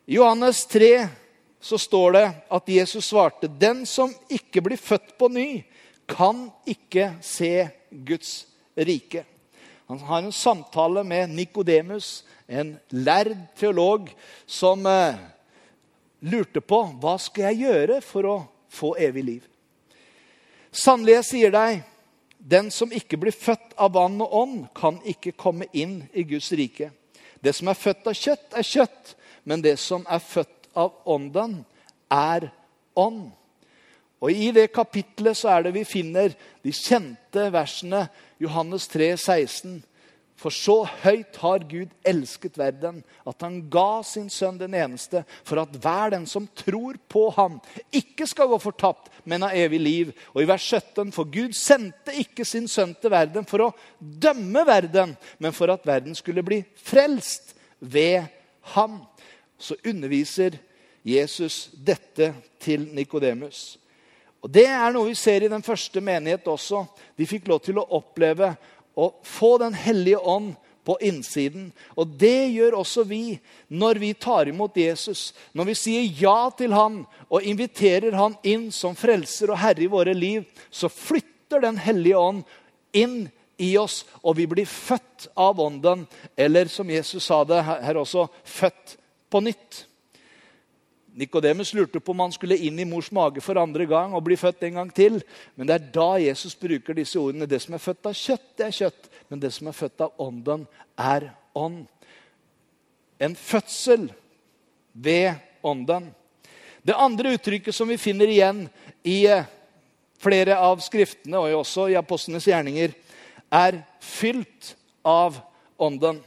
I 0.08 0.16
Johannes 0.16 0.66
3 0.66 1.10
så 1.62 1.78
står 1.78 2.12
det 2.12 2.28
at 2.52 2.70
Jesus 2.70 3.06
svarte, 3.06 3.48
'Den 3.48 3.86
som 3.86 4.14
ikke 4.30 4.62
blir 4.62 4.78
født 4.78 5.18
på 5.18 5.28
ny, 5.28 5.64
kan 6.08 6.52
ikke 6.66 7.18
se 7.22 7.70
Guds 7.92 8.48
rike. 8.78 9.26
Han 9.88 10.00
har 10.00 10.18
en 10.18 10.32
samtale 10.32 11.04
med 11.04 11.30
Nikodemus, 11.30 12.26
en 12.48 12.76
lærd 12.90 13.38
teolog, 13.56 14.10
som 14.46 14.86
eh, 14.86 15.16
lurte 16.28 16.60
på 16.60 16.82
hva 17.00 17.16
skal 17.22 17.50
jeg 17.50 17.68
gjøre 17.68 18.02
for 18.04 18.28
å 18.28 18.38
få 18.68 18.96
evig 19.00 19.24
liv. 19.24 19.46
Sannelig, 20.76 21.16
jeg 21.16 21.28
sier 21.30 21.56
deg, 21.56 21.80
den 22.38 22.68
som 22.72 22.92
ikke 22.92 23.20
blir 23.22 23.36
født 23.36 23.78
av 23.80 23.96
vann 23.96 24.20
og 24.22 24.36
ånd, 24.42 24.60
kan 24.76 25.00
ikke 25.08 25.38
komme 25.40 25.70
inn 25.72 26.02
i 26.12 26.28
Guds 26.28 26.52
rike. 26.52 26.92
Det 27.40 27.56
som 27.56 27.72
er 27.72 27.80
født 27.80 28.12
av 28.12 28.18
kjøtt, 28.18 28.48
er 28.60 28.68
kjøtt, 28.68 29.16
men 29.48 29.64
det 29.64 29.78
som 29.80 30.04
er 30.12 30.20
født 30.20 30.68
av 30.78 31.00
ånden, 31.08 31.62
er 32.12 32.52
ånd. 32.96 33.30
Og 34.22 34.34
I 34.34 34.50
det 34.56 34.72
kapitlet 34.74 35.38
så 35.38 35.52
er 35.54 35.68
det 35.68 35.76
vi 35.76 35.86
finner 35.86 36.34
de 36.66 36.74
kjente 36.74 37.52
versene 37.54 38.08
Johannes 38.42 38.88
3, 38.90 39.12
16. 39.18 39.78
For 40.38 40.54
så 40.54 40.84
høyt 41.02 41.38
har 41.42 41.64
Gud 41.66 41.94
elsket 42.06 42.60
verden, 42.62 43.00
at 43.26 43.42
han 43.42 43.56
ga 43.74 44.04
sin 44.06 44.28
sønn 44.30 44.60
den 44.60 44.76
eneste, 44.78 45.24
for 45.42 45.64
at 45.64 45.74
hver 45.82 46.14
den 46.14 46.28
som 46.30 46.46
tror 46.62 47.00
på 47.10 47.24
ham, 47.34 47.56
ikke 47.90 48.28
skal 48.30 48.52
gå 48.52 48.60
fortapt, 48.62 49.10
men 49.26 49.42
ha 49.42 49.50
evig 49.58 49.80
liv. 49.82 50.12
Og 50.36 50.44
i 50.44 50.50
vers 50.50 50.62
17.: 50.62 51.10
For 51.14 51.26
Gud 51.26 51.58
sendte 51.58 52.14
ikke 52.22 52.46
sin 52.46 52.70
sønn 52.70 52.94
til 53.02 53.14
verden 53.14 53.50
for 53.50 53.66
å 53.66 53.72
dømme 53.98 54.62
verden, 54.70 55.16
men 55.42 55.58
for 55.58 55.74
at 55.74 55.86
verden 55.90 56.18
skulle 56.18 56.46
bli 56.46 56.62
frelst 56.86 57.56
ved 57.80 58.30
ham. 58.78 59.02
Så 59.58 59.74
underviser 59.86 60.60
Jesus 61.02 61.72
dette 61.74 62.36
til 62.62 62.86
Nikodemus. 62.94 63.80
Og 64.44 64.52
Det 64.54 64.68
er 64.70 64.94
noe 64.94 65.10
vi 65.10 65.18
ser 65.18 65.44
i 65.44 65.52
den 65.52 65.66
første 65.66 66.02
menighet 66.04 66.48
også. 66.48 66.86
De 67.18 67.28
fikk 67.28 67.48
lov 67.50 67.64
til 67.66 67.80
å 67.82 67.88
oppleve 67.98 68.54
å 68.98 69.12
få 69.26 69.58
Den 69.62 69.74
hellige 69.78 70.20
ånd 70.20 70.56
på 70.88 70.96
innsiden. 71.04 71.72
Og 72.00 72.16
det 72.20 72.48
gjør 72.56 72.80
også 72.80 73.04
vi 73.04 73.38
når 73.68 74.00
vi 74.00 74.14
tar 74.16 74.48
imot 74.48 74.78
Jesus. 74.80 75.34
Når 75.52 75.72
vi 75.72 75.76
sier 75.76 76.06
ja 76.22 76.50
til 76.56 76.72
han 76.72 77.02
og 77.28 77.44
inviterer 77.44 78.16
han 78.16 78.38
inn 78.48 78.70
som 78.72 78.96
frelser 78.96 79.52
og 79.52 79.60
herre 79.60 79.84
i 79.84 79.92
våre 79.92 80.16
liv, 80.16 80.46
så 80.72 80.88
flytter 80.88 81.62
Den 81.64 81.78
hellige 81.80 82.20
ånd 82.20 82.42
inn 82.92 83.30
i 83.58 83.72
oss, 83.80 84.06
og 84.22 84.36
vi 84.38 84.46
blir 84.48 84.68
født 84.68 85.30
av 85.36 85.60
ånden. 85.60 86.06
Eller 86.36 86.68
som 86.72 86.90
Jesus 86.90 87.26
sa 87.26 87.44
det 87.48 87.62
her 87.64 88.00
også, 88.00 88.28
født 88.44 88.98
på 89.32 89.42
nytt. 89.44 89.87
Nikodemus 91.18 91.74
lurte 91.74 92.00
på 92.00 92.14
om 92.14 92.20
han 92.28 92.34
skulle 92.36 92.60
inn 92.62 92.78
i 92.78 92.86
mors 92.86 93.08
mage 93.16 93.42
for 93.42 93.58
andre 93.58 93.88
gang 93.90 94.14
og 94.14 94.22
bli 94.28 94.36
født 94.38 94.68
en 94.68 94.76
gang 94.78 94.92
til. 94.94 95.18
Men 95.58 95.70
det 95.70 95.76
er 95.78 95.88
da 95.96 96.10
Jesus 96.22 96.54
bruker 96.58 96.94
disse 96.94 97.18
ordene. 97.18 97.48
Det 97.50 97.58
som 97.64 97.74
er 97.74 97.82
født 97.82 98.06
av 98.06 98.14
kjøtt, 98.18 98.46
det 98.60 98.68
er 98.68 98.76
kjøtt. 98.78 99.10
Men 99.32 99.42
det 99.42 99.52
som 99.56 99.70
er 99.70 99.78
født 99.78 100.06
av 100.06 100.22
ånden, 100.22 100.68
er 100.94 101.32
ånd. 101.58 101.88
En 103.18 103.34
fødsel 103.34 104.12
ved 104.94 105.42
ånden. 105.66 106.12
Det 106.86 106.96
andre 106.96 107.34
uttrykket 107.34 107.76
som 107.76 107.90
vi 107.90 107.98
finner 107.98 108.30
igjen 108.30 108.68
i 109.02 109.24
eh, 109.26 109.50
flere 110.22 110.56
av 110.62 110.80
skriftene, 110.86 111.42
og 111.42 111.64
også 111.64 111.90
i 111.92 111.98
apostlenes 111.98 112.46
gjerninger, 112.48 112.94
er 113.50 113.82
fylt 114.04 114.76
av 115.02 115.42
ånden. 115.82 116.22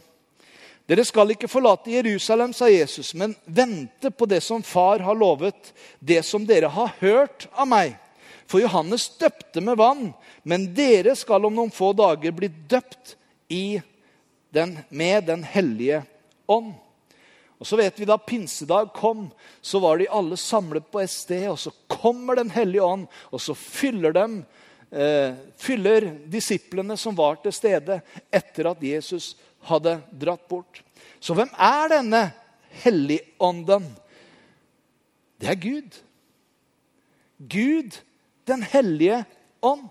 Dere 0.90 1.04
skal 1.06 1.30
ikke 1.30 1.46
forlate 1.46 1.92
Jerusalem, 1.92 2.50
sa 2.50 2.66
Jesus, 2.66 3.12
men 3.14 3.36
vente 3.46 4.10
på 4.10 4.26
det 4.26 4.40
som 4.42 4.62
far 4.66 4.98
har 5.06 5.14
lovet, 5.14 5.70
det 6.02 6.24
som 6.26 6.42
dere 6.46 6.66
har 6.66 6.96
hørt 6.98 7.46
av 7.54 7.68
meg. 7.70 7.92
For 8.50 8.58
Johannes 8.58 9.04
døpte 9.20 9.62
med 9.62 9.78
vann, 9.78 10.08
men 10.42 10.66
dere 10.74 11.14
skal 11.14 11.46
om 11.46 11.54
noen 11.54 11.70
få 11.70 11.92
dager 11.94 12.34
bli 12.34 12.48
døpt 12.50 13.14
den, 14.50 14.78
med 14.88 15.24
Den 15.30 15.44
hellige 15.46 16.02
ånd. 16.50 16.72
Og 17.60 17.66
så 17.66 17.76
vet 17.76 18.00
vi 18.00 18.08
Da 18.08 18.18
pinsedag 18.18 18.90
kom, 18.94 19.28
så 19.62 19.78
var 19.78 19.98
de 19.98 20.08
alle 20.10 20.36
samlet 20.36 20.90
på 20.90 21.00
et 21.00 21.10
sted. 21.10 21.48
og 21.50 21.58
Så 21.58 21.70
kommer 21.86 22.34
Den 22.34 22.50
hellige 22.50 22.82
ånd, 22.82 23.06
og 23.30 23.40
så 23.40 23.54
fyller, 23.54 24.12
dem, 24.12 24.44
eh, 24.90 25.34
fyller 25.56 26.10
disiplene 26.26 26.96
som 26.96 27.14
var 27.14 27.36
til 27.36 27.52
stede, 27.52 28.02
etter 28.32 28.70
at 28.70 28.82
Jesus 28.82 29.36
hadde 29.68 29.98
dratt 30.20 30.46
bort. 30.48 30.82
Så 31.20 31.34
hvem 31.36 31.50
er 31.58 31.90
denne 31.92 32.22
helligånden? 32.82 33.88
Det 35.40 35.50
er 35.52 35.60
Gud. 35.60 35.98
Gud, 37.40 37.96
den 38.46 38.62
hellige 38.62 39.24
ånd. 39.62 39.88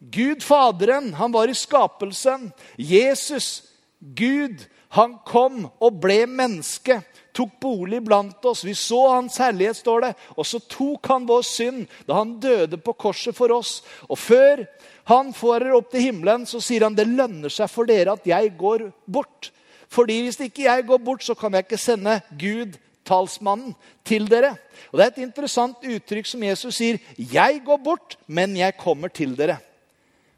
Gud 0.00 0.40
Faderen, 0.44 1.12
han 1.14 1.32
var 1.32 1.48
i 1.48 1.56
skapelsen. 1.56 2.50
Jesus, 2.76 3.64
Gud, 4.00 4.64
han 4.96 5.18
kom 5.28 5.66
og 5.80 6.00
ble 6.00 6.24
menneske. 6.26 7.00
Tok 7.32 7.52
bolig 7.62 8.00
blant 8.02 8.44
oss. 8.44 8.64
Vi 8.66 8.74
så 8.74 9.00
hans 9.12 9.38
herlighet, 9.38 9.78
står 9.78 10.06
det. 10.06 10.12
Og 10.36 10.46
så 10.46 10.58
tok 10.58 11.06
han 11.12 11.28
vår 11.28 11.44
synd 11.46 11.86
da 12.08 12.18
han 12.18 12.36
døde 12.42 12.80
på 12.82 12.94
korset 12.98 13.36
for 13.36 13.52
oss. 13.54 13.80
Og 14.08 14.18
før 14.18 14.64
han 15.10 15.32
farer 15.36 15.74
opp 15.76 15.90
til 15.92 16.08
himmelen, 16.08 16.46
så 16.46 16.60
sier 16.62 16.86
han 16.86 16.98
det 16.98 17.08
lønner 17.08 17.52
seg 17.52 17.70
for 17.70 17.88
dere 17.88 18.16
at 18.18 18.26
jeg 18.26 18.52
går 18.58 18.88
bort. 19.06 19.52
Fordi 19.90 20.20
hvis 20.24 20.38
ikke 20.42 20.66
jeg 20.68 20.86
går 20.86 21.02
bort, 21.02 21.24
så 21.26 21.34
kan 21.38 21.54
jeg 21.54 21.66
ikke 21.66 21.80
sende 21.80 22.20
Gud, 22.38 22.78
talsmannen, 23.06 23.74
til 24.06 24.28
dere. 24.30 24.54
Og 24.90 24.98
Det 24.98 25.04
er 25.04 25.10
et 25.10 25.24
interessant 25.24 25.82
uttrykk 25.82 26.26
som 26.26 26.42
Jesus 26.42 26.74
sier. 26.76 26.98
'Jeg 27.18 27.62
går 27.64 27.76
bort, 27.78 28.16
men 28.26 28.56
jeg 28.56 28.76
kommer 28.76 29.08
til 29.08 29.34
dere'. 29.36 29.58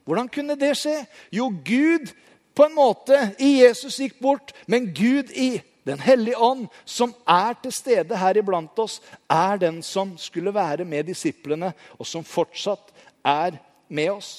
Hvordan 0.04 0.28
kunne 0.28 0.56
det 0.58 0.76
skje? 0.76 1.06
Jo, 1.32 1.48
Gud 1.48 2.12
på 2.54 2.64
en 2.64 2.74
måte 2.74 3.34
i 3.38 3.62
Jesus 3.62 3.96
gikk 3.96 4.18
bort, 4.20 4.52
men 4.66 4.92
Gud 4.94 5.30
i 5.34 5.62
Den 5.82 5.98
hellige 5.98 6.38
ånd, 6.38 6.68
som 6.84 7.14
er 7.26 7.56
til 7.62 7.74
stede 7.74 8.18
her 8.18 8.38
iblant 8.38 8.78
oss, 8.78 9.00
er 9.26 9.58
den 9.58 9.80
som 9.82 10.14
skulle 10.18 10.54
være 10.54 10.86
med 10.86 11.08
disiplene, 11.10 11.72
og 11.98 12.06
som 12.06 12.24
fortsatt 12.26 12.92
er 13.26 13.58
med 13.88 14.12
oss. 14.12 14.32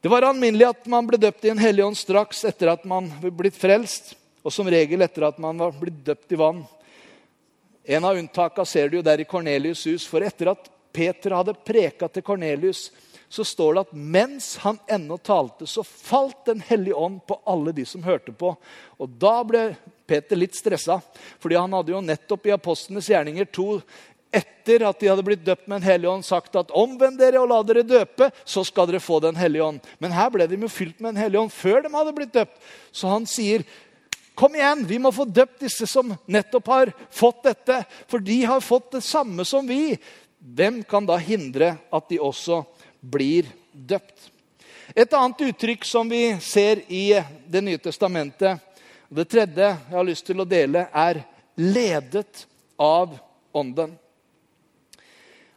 Det 0.00 0.10
var 0.10 0.26
alminnelig 0.26 0.68
at 0.68 0.88
man 0.90 1.06
ble 1.06 1.18
døpt 1.18 1.46
i 1.46 1.52
en 1.52 1.62
hellig 1.62 1.84
ånd 1.86 1.98
straks 1.98 2.44
etter 2.46 2.70
at 2.70 2.84
man 2.86 3.10
var 3.22 3.34
blitt 3.34 3.58
frelst, 3.58 4.16
og 4.46 4.54
som 4.54 4.68
regel 4.70 5.02
etter 5.02 5.26
at 5.26 5.38
man 5.42 5.58
var 5.58 5.74
blitt 5.78 6.04
døpt 6.06 6.34
i 6.34 6.38
vann. 6.38 6.64
En 7.88 8.04
av 8.04 8.18
unntakene 8.18 8.66
ser 8.68 8.90
du 8.90 8.98
jo 8.98 9.04
der 9.06 9.22
i 9.22 9.26
Kornelius' 9.26 9.86
hus. 9.88 10.06
For 10.06 10.22
etter 10.22 10.50
at 10.52 10.68
Peter 10.92 11.34
hadde 11.34 11.54
preka 11.66 12.08
til 12.12 12.24
Kornelius, 12.26 12.88
så 13.28 13.44
står 13.44 13.74
det 13.74 13.84
at 13.86 13.94
mens 13.96 14.48
han 14.62 14.78
ennå 14.88 15.18
talte, 15.20 15.66
så 15.66 15.82
falt 15.84 16.44
Den 16.46 16.60
hellige 16.64 16.94
ånd 16.94 17.20
på 17.26 17.40
alle 17.46 17.72
de 17.72 17.84
som 17.84 18.02
hørte 18.02 18.32
på. 18.32 18.54
Og 18.98 19.16
da 19.20 19.34
ble 19.44 19.62
Peter 20.08 20.38
litt 20.40 20.56
stressa, 20.56 20.98
fordi 21.38 21.58
han 21.58 21.74
hadde 21.76 21.92
jo 21.92 22.04
nettopp 22.04 22.48
i 22.48 22.54
Apostlenes 22.56 23.10
gjerninger 23.12 23.48
2 23.52 23.72
etter 24.34 24.84
at 24.84 25.00
de 25.00 25.08
hadde 25.08 25.24
blitt 25.24 25.44
døpt 25.44 25.68
med 25.68 25.80
Den 25.80 25.88
hellige 25.88 26.12
ånd, 26.12 26.24
sagt 26.26 26.56
at 26.60 26.72
omvend 26.76 27.18
dere 27.20 27.40
og 27.40 27.48
la 27.48 27.62
dere 27.64 27.84
døpe, 27.86 28.30
så 28.44 28.64
skal 28.66 28.88
dere 28.90 29.00
få 29.00 29.20
Den 29.24 29.38
hellige 29.38 29.64
ånd. 29.64 29.80
Men 29.98 30.12
her 30.12 30.30
ble 30.32 30.46
de 30.48 30.58
jo 30.60 30.70
fylt 30.72 31.00
med 31.00 31.14
Den 31.14 31.22
hellige 31.24 31.44
ånd 31.46 31.54
før 31.54 31.84
de 31.84 31.92
hadde 31.94 32.14
blitt 32.16 32.34
døpt. 32.36 32.56
Så 32.92 33.08
han 33.08 33.28
sier, 33.28 33.64
kom 34.38 34.56
igjen, 34.56 34.84
vi 34.88 35.00
må 35.00 35.12
få 35.14 35.24
døpt 35.24 35.64
disse 35.64 35.88
som 35.88 36.12
nettopp 36.28 36.72
har 36.72 36.92
fått 37.10 37.42
dette. 37.48 37.82
For 38.10 38.22
de 38.22 38.42
har 38.44 38.64
fått 38.64 38.92
det 38.98 39.04
samme 39.06 39.46
som 39.48 39.66
vi. 39.68 39.96
Hvem 40.38 40.82
kan 40.86 41.08
da 41.08 41.16
hindre 41.20 41.76
at 41.90 42.10
de 42.12 42.20
også 42.20 42.62
blir 43.00 43.48
døpt? 43.72 44.28
Et 44.96 45.12
annet 45.12 45.42
uttrykk 45.50 45.84
som 45.84 46.08
vi 46.08 46.30
ser 46.40 46.80
i 46.88 47.12
Det 47.48 47.60
nye 47.64 47.80
testamentet, 47.80 48.60
det 49.08 49.28
tredje 49.28 49.64
jeg 49.64 49.96
har 49.96 50.04
lyst 50.04 50.26
til 50.26 50.40
å 50.40 50.48
dele, 50.48 50.88
er 50.92 51.22
'ledet 51.56 52.46
av 52.78 53.18
Ånden'. 53.54 53.96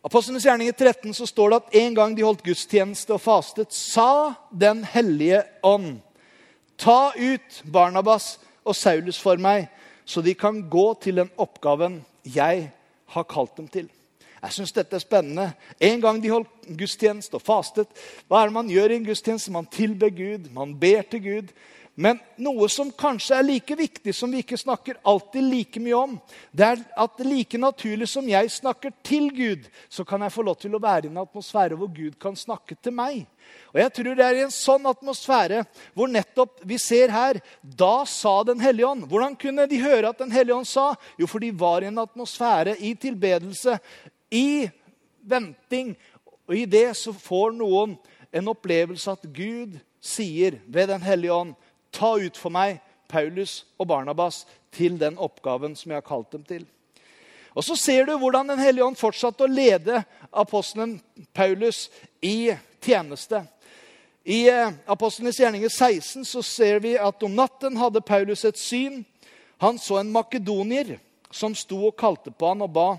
Apostlenes 0.03 0.45
gjerninger 0.45 0.73
13 0.73 1.13
så 1.13 1.25
står 1.25 1.49
det 1.49 1.55
at 1.55 1.75
en 1.83 1.95
gang 1.95 2.15
de 2.17 2.23
holdt 2.25 2.43
gudstjeneste 2.43 3.13
og 3.13 3.21
fastet, 3.21 3.73
sa 3.73 4.33
Den 4.51 4.83
hellige 4.83 5.43
ånd, 5.63 6.01
ta 6.77 7.11
ut 7.15 7.63
Barnabas 7.71 8.39
og 8.65 8.75
Saulus 8.75 9.19
for 9.21 9.37
meg, 9.37 9.67
så 10.05 10.21
de 10.21 10.33
kan 10.33 10.69
gå 10.69 10.93
til 11.01 11.15
den 11.15 11.29
oppgaven 11.37 12.01
jeg 12.25 12.71
har 13.05 13.23
kalt 13.23 13.57
dem 13.57 13.67
til. 13.67 13.89
Jeg 14.41 14.55
syns 14.55 14.73
dette 14.73 14.95
er 14.97 15.03
spennende. 15.03 15.51
En 15.79 16.01
gang 16.01 16.17
de 16.23 16.31
holdt 16.31 16.49
gudstjeneste 16.77 17.37
og 17.37 17.43
fastet. 17.45 17.87
Hva 18.25 18.41
er 18.41 18.49
det 18.49 18.55
man 18.55 18.71
gjør 18.73 18.89
i 18.89 18.95
en 18.97 19.05
gudstjeneste? 19.05 19.53
Man 19.53 19.69
tilber 19.69 20.09
Gud, 20.09 20.49
man 20.55 20.73
ber 20.79 21.05
til 21.11 21.21
Gud. 21.21 21.51
Men 21.95 22.19
noe 22.39 22.69
som 22.71 22.87
kanskje 22.95 23.35
er 23.35 23.43
like 23.43 23.75
viktig, 23.75 24.13
som 24.15 24.31
vi 24.31 24.39
ikke 24.41 24.57
snakker 24.57 25.01
alltid 25.03 25.43
like 25.43 25.81
mye 25.83 25.97
om, 25.97 26.13
det 26.55 26.67
er 26.69 26.83
at 27.03 27.19
like 27.25 27.59
naturlig 27.59 28.07
som 28.07 28.29
jeg 28.31 28.51
snakker 28.53 28.93
til 29.03 29.27
Gud, 29.35 29.67
så 29.91 30.05
kan 30.07 30.23
jeg 30.23 30.31
få 30.31 30.45
lov 30.47 30.55
til 30.61 30.77
å 30.77 30.81
være 30.81 31.09
i 31.09 31.11
en 31.11 31.19
atmosfære 31.19 31.75
hvor 31.75 31.91
Gud 31.91 32.15
kan 32.21 32.37
snakke 32.39 32.77
til 32.79 32.95
meg. 32.95 33.25
Og 33.73 33.81
jeg 33.81 33.93
tror 33.97 34.15
det 34.15 34.25
er 34.25 34.39
i 34.39 34.45
en 34.45 34.53
sånn 34.55 34.87
atmosfære 34.87 35.65
hvor 35.97 36.07
nettopp 36.11 36.61
vi 36.67 36.77
ser 36.79 37.11
her 37.11 37.39
Da 37.61 38.05
sa 38.07 38.43
Den 38.47 38.61
hellige 38.63 38.87
ånd. 38.87 39.03
Hvordan 39.09 39.35
kunne 39.39 39.65
de 39.67 39.79
høre 39.81 40.11
at 40.13 40.21
Den 40.21 40.31
hellige 40.31 40.55
ånd 40.55 40.69
sa? 40.69 40.93
Jo, 41.19 41.27
for 41.27 41.43
de 41.43 41.51
var 41.51 41.83
i 41.83 41.89
en 41.89 41.99
atmosfære 41.99 42.77
i 42.79 42.93
tilbedelse, 42.95 43.75
i 44.31 44.69
venting. 45.27 45.95
Og 46.47 46.55
i 46.55 46.65
det 46.69 46.93
så 46.99 47.11
får 47.11 47.51
noen 47.57 47.97
en 48.31 48.51
opplevelse 48.53 49.11
at 49.11 49.27
Gud 49.35 49.75
sier 50.01 50.61
ved 50.65 50.87
Den 50.93 51.03
hellige 51.03 51.35
ånd 51.35 51.53
Ta 51.91 52.15
ut 52.17 52.37
for 52.37 52.53
meg 52.53 52.79
Paulus 53.11 53.65
og 53.79 53.87
Barnabas 53.87 54.45
til 54.71 54.99
den 54.99 55.17
oppgaven 55.19 55.75
som 55.75 55.91
jeg 55.91 55.99
har 55.99 56.07
kalt 56.07 56.31
dem 56.31 56.43
til. 56.47 56.65
Og 57.55 57.63
Så 57.63 57.75
ser 57.75 58.05
du 58.05 58.17
hvordan 58.17 58.47
Den 58.47 58.59
hellige 58.59 58.85
ånd 58.85 58.95
fortsatte 58.95 59.43
å 59.43 59.51
lede 59.51 60.03
apostelen 60.31 61.01
Paulus 61.33 61.89
i 62.21 62.53
tjeneste. 62.81 63.43
I 64.25 64.47
eh, 64.49 64.73
Apostlenes 64.87 65.39
gjerninger 65.39 65.69
16 65.69 66.25
så 66.25 66.41
ser 66.41 66.79
vi 66.79 66.93
at 66.95 67.23
om 67.23 67.35
natten 67.35 67.77
hadde 67.77 68.01
Paulus 68.05 68.45
et 68.45 68.57
syn. 68.57 69.05
Han 69.57 69.79
så 69.81 69.97
en 69.99 70.11
makedonier 70.11 70.99
som 71.31 71.55
sto 71.55 71.87
og 71.89 71.97
kalte 71.97 72.31
på 72.31 72.47
han 72.53 72.61
og 72.61 72.73
ba 72.75 72.89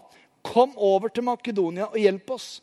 Kom 0.43 0.73
over 0.75 1.07
til 1.09 1.23
Makedonia 1.23 1.87
og 1.87 2.01
hjelp 2.03 2.31
oss. 2.35 2.63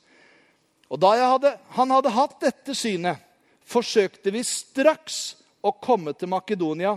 Og 0.91 0.99
Da 0.99 1.13
hadde, 1.15 1.53
han 1.77 1.91
hadde 1.95 2.11
hatt 2.11 2.41
dette 2.41 2.75
synet, 2.75 3.21
forsøkte 3.63 4.33
vi 4.35 4.41
straks 4.43 5.38
å 5.61 5.71
komme 5.81 6.13
til 6.17 6.31
Makedonia. 6.31 6.95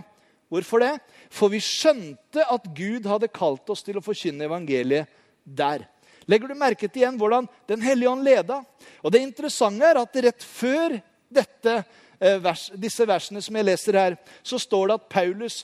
Hvorfor 0.53 0.83
det? 0.83 0.93
For 1.33 1.49
vi 1.49 1.61
skjønte 1.63 2.45
at 2.45 2.67
Gud 2.77 3.07
hadde 3.09 3.31
kalt 3.33 3.69
oss 3.73 3.83
til 3.85 3.97
å 3.97 4.05
forkynne 4.05 4.45
evangeliet 4.45 5.09
der. 5.43 5.87
Legger 6.29 6.51
du 6.51 6.55
merke 6.55 6.87
til 6.87 7.03
igjen 7.03 7.17
hvordan 7.19 7.49
Den 7.67 7.81
hellige 7.83 8.11
ånd 8.11 8.23
leda? 8.23 8.61
Og 9.03 9.11
Det 9.11 9.23
interessante 9.23 9.89
er 9.89 9.99
at 9.99 10.21
rett 10.23 10.45
før 10.45 10.99
dette, 11.33 11.83
eh, 12.21 12.37
vers, 12.39 12.69
disse 12.75 13.07
versene 13.07 13.41
som 13.41 13.55
jeg 13.55 13.65
leser 13.65 13.97
her, 13.97 14.17
så 14.43 14.59
står 14.59 14.87
det 14.87 14.93
at 14.93 15.09
Paulus 15.09 15.63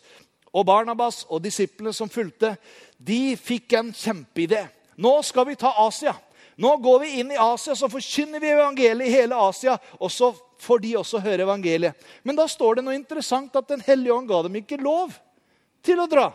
og 0.53 0.65
Barnabas 0.65 1.25
og 1.29 1.43
disiplene 1.43 1.93
som 1.93 2.09
fulgte, 2.09 2.57
de 2.97 3.35
fikk 3.37 3.73
en 3.77 3.93
kjempeidé. 3.93 4.65
Nå 4.97 5.21
skal 5.23 5.45
vi 5.45 5.55
ta 5.55 5.71
Asia. 5.85 6.15
Nå 6.59 6.77
går 6.77 6.99
vi 6.99 7.09
inn 7.19 7.31
i 7.31 7.37
Asia, 7.39 7.75
så 7.75 7.87
forkynner 7.89 8.39
vi 8.43 8.49
evangeliet 8.51 9.07
i 9.07 9.11
hele 9.13 9.35
Asia. 9.35 9.77
Og 9.95 10.11
så 10.11 10.33
får 10.59 10.81
de 10.83 10.97
også 10.99 11.21
høre 11.23 11.45
evangeliet. 11.45 11.95
Men 12.27 12.35
da 12.35 12.49
står 12.51 12.75
det 12.75 12.83
noe 12.83 12.97
interessant 12.97 13.55
at 13.55 13.69
Den 13.69 13.83
hellige 13.85 14.11
ånd 14.13 14.27
ga 14.27 14.41
dem 14.43 14.57
ikke 14.59 14.81
lov 14.81 15.13
til 15.85 16.01
å 16.03 16.07
dra. 16.11 16.25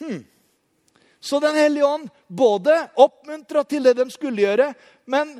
Hmm. 0.00 0.24
Så 1.20 1.38
Den 1.38 1.54
hellige 1.54 1.86
ånd 1.86 2.10
både 2.26 2.80
oppmuntra 2.98 3.62
til 3.62 3.86
det 3.86 3.94
de 4.00 4.08
skulle 4.10 4.42
gjøre, 4.42 4.72
men 5.06 5.36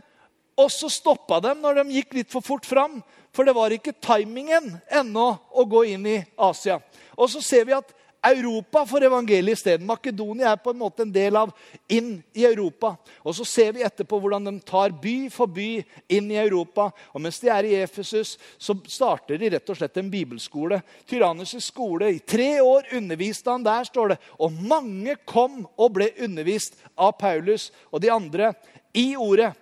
også 0.55 0.87
stoppa 0.93 1.41
dem 1.43 1.59
når 1.65 1.81
de 1.81 1.99
gikk 1.99 2.21
litt 2.21 2.31
for 2.31 2.47
fort 2.47 2.69
fram. 2.69 3.01
For 3.35 3.47
det 3.47 3.57
var 3.59 3.75
ikke 3.75 3.99
timingen 3.99 4.77
ennå 4.87 5.27
å 5.51 5.67
gå 5.67 5.89
inn 5.91 6.07
i 6.07 6.21
Asia. 6.39 6.79
Og 7.19 7.31
så 7.35 7.43
ser 7.43 7.67
vi 7.67 7.75
at 7.75 7.91
Europa 8.23 8.83
for 8.87 9.05
evangeliet 9.05 9.57
isteden. 9.59 9.87
Makedonia 9.89 10.51
er 10.53 10.61
på 10.61 10.75
en 10.75 10.81
måte 10.81 11.05
en 11.07 11.13
del 11.13 11.37
av 11.41 11.53
inn 11.89 12.19
i 12.37 12.45
Europa. 12.45 12.93
Og 13.25 13.35
Så 13.35 13.47
ser 13.49 13.73
vi 13.73 13.85
etterpå 13.87 14.19
hvordan 14.21 14.45
de 14.45 14.55
tar 14.61 14.93
by 14.93 15.31
for 15.33 15.49
by 15.49 15.81
inn 16.09 16.31
i 16.31 16.41
Europa. 16.41 16.91
Og 17.15 17.21
Mens 17.25 17.41
de 17.41 17.49
er 17.49 17.65
i 17.65 17.75
Efesus, 17.81 18.37
så 18.59 18.77
starter 18.87 19.41
de 19.41 19.51
rett 19.55 19.73
og 19.73 19.79
slett 19.79 19.97
en 19.97 20.11
bibelskole. 20.11 20.83
Tyrannus' 21.09 21.61
skole. 21.65 22.13
I 22.13 22.19
tre 22.19 22.61
år 22.61 22.93
underviste 22.93 23.51
han 23.51 23.65
der, 23.65 23.85
står 23.85 24.15
det. 24.15 24.19
Og 24.39 24.53
mange 24.53 25.17
kom 25.25 25.65
og 25.77 25.93
ble 25.97 26.13
undervist 26.21 26.77
av 26.97 27.17
Paulus 27.19 27.71
og 27.91 28.01
de 28.05 28.13
andre 28.13 28.53
i 28.93 29.15
ordet. 29.17 29.55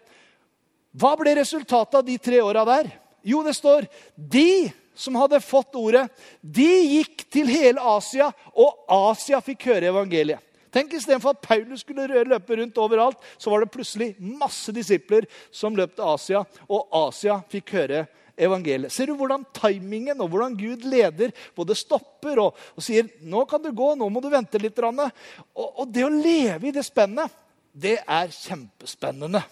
Hva 0.99 1.15
ble 1.21 1.37
resultatet 1.39 2.01
av 2.01 2.07
de 2.07 2.19
tre 2.19 2.41
åra 2.43 2.65
der? 2.67 2.91
Jo, 3.23 3.43
det 3.47 3.55
står 3.55 3.87
de 4.17 4.71
som 4.99 5.17
hadde 5.21 5.41
fått 5.45 5.79
ordet, 5.79 6.09
de 6.43 6.67
gikk 6.67 7.25
til 7.31 7.51
hele 7.51 7.83
Asia, 7.95 8.33
og 8.59 8.85
Asia 9.13 9.41
fikk 9.45 9.69
høre 9.71 9.93
evangeliet. 9.93 10.43
Tenk 10.75 10.93
Istedenfor 10.93 11.33
at 11.33 11.45
Paulus 11.47 11.81
skulle 11.81 12.05
løpe 12.29 12.59
rundt 12.59 12.79
overalt, 12.83 13.23
så 13.41 13.51
var 13.51 13.63
det 13.63 13.73
plutselig 13.73 14.11
masse 14.19 14.73
disipler 14.75 15.25
som 15.55 15.77
løp 15.79 15.95
til 15.97 16.11
Asia, 16.11 16.43
og 16.69 16.91
Asia 17.07 17.39
fikk 17.49 17.73
høre 17.79 18.05
evangeliet. 18.39 18.93
Ser 18.93 19.09
du 19.09 19.17
hvordan 19.19 19.47
timingen 19.57 20.21
og 20.23 20.31
hvordan 20.33 20.57
Gud 20.59 20.85
leder 20.89 21.33
både 21.57 21.77
stopper 21.79 22.43
og, 22.43 22.59
og 22.77 22.85
sier 22.85 23.09
nå 23.25 23.45
kan 23.51 23.63
du 23.65 23.73
gå, 23.75 23.95
nå 23.97 24.11
må 24.13 24.23
du 24.23 24.29
vente 24.33 24.61
litt. 24.61 24.79
Og, 24.79 25.69
og 25.69 25.85
det 25.91 26.05
å 26.07 26.13
leve 26.13 26.69
i 26.69 26.75
det 26.75 26.85
spennet, 26.87 27.33
det 27.73 27.99
er 28.03 28.33
kjempespennende 28.35 29.43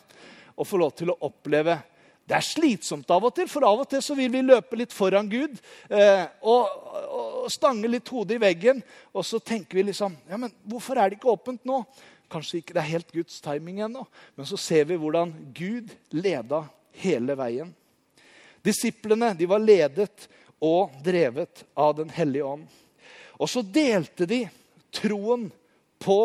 å 0.57 0.65
få 0.67 0.79
lov 0.81 0.95
til 0.97 1.13
å 1.13 1.21
oppleve 1.29 1.79
det 2.27 2.35
er 2.35 2.43
slitsomt 2.43 3.11
av 3.15 3.23
og 3.29 3.35
til, 3.37 3.47
for 3.47 3.63
av 3.69 3.85
og 3.85 3.87
til 3.91 4.03
så 4.03 4.17
vil 4.19 4.33
vi 4.35 4.43
løpe 4.43 4.79
litt 4.79 4.95
foran 4.95 5.29
Gud 5.31 5.61
eh, 5.87 6.25
og, 6.43 6.73
og, 7.07 7.45
stange 7.55 7.87
litt 7.87 8.11
hodet 8.11 8.35
i 8.35 8.43
veggen. 8.43 8.81
Og 9.15 9.23
så 9.23 9.39
tenker 9.39 9.79
vi 9.79 9.85
liksom 9.93 10.17
ja, 10.27 10.39
men 10.41 10.51
Hvorfor 10.67 10.99
er 10.99 11.13
det 11.13 11.21
ikke 11.21 11.31
åpent 11.31 11.63
nå? 11.69 11.85
Kanskje 12.33 12.59
ikke 12.59 12.75
det 12.75 12.83
er 12.83 12.91
helt 12.97 13.15
Guds 13.15 13.39
timing 13.45 13.79
ennå. 13.87 14.03
Men 14.35 14.51
så 14.51 14.59
ser 14.59 14.89
vi 14.91 14.99
hvordan 14.99 15.31
Gud 15.55 15.95
leda 16.11 16.65
hele 16.99 17.39
veien. 17.39 17.71
Disiplene 18.67 19.31
de 19.39 19.47
var 19.47 19.63
ledet 19.63 20.27
og 20.59 20.99
drevet 21.07 21.63
av 21.79 21.95
Den 22.01 22.11
hellige 22.11 22.51
ånd. 22.57 22.67
Og 23.39 23.47
så 23.53 23.63
delte 23.63 24.27
de 24.27 24.43
troen 24.91 25.47
på 26.03 26.21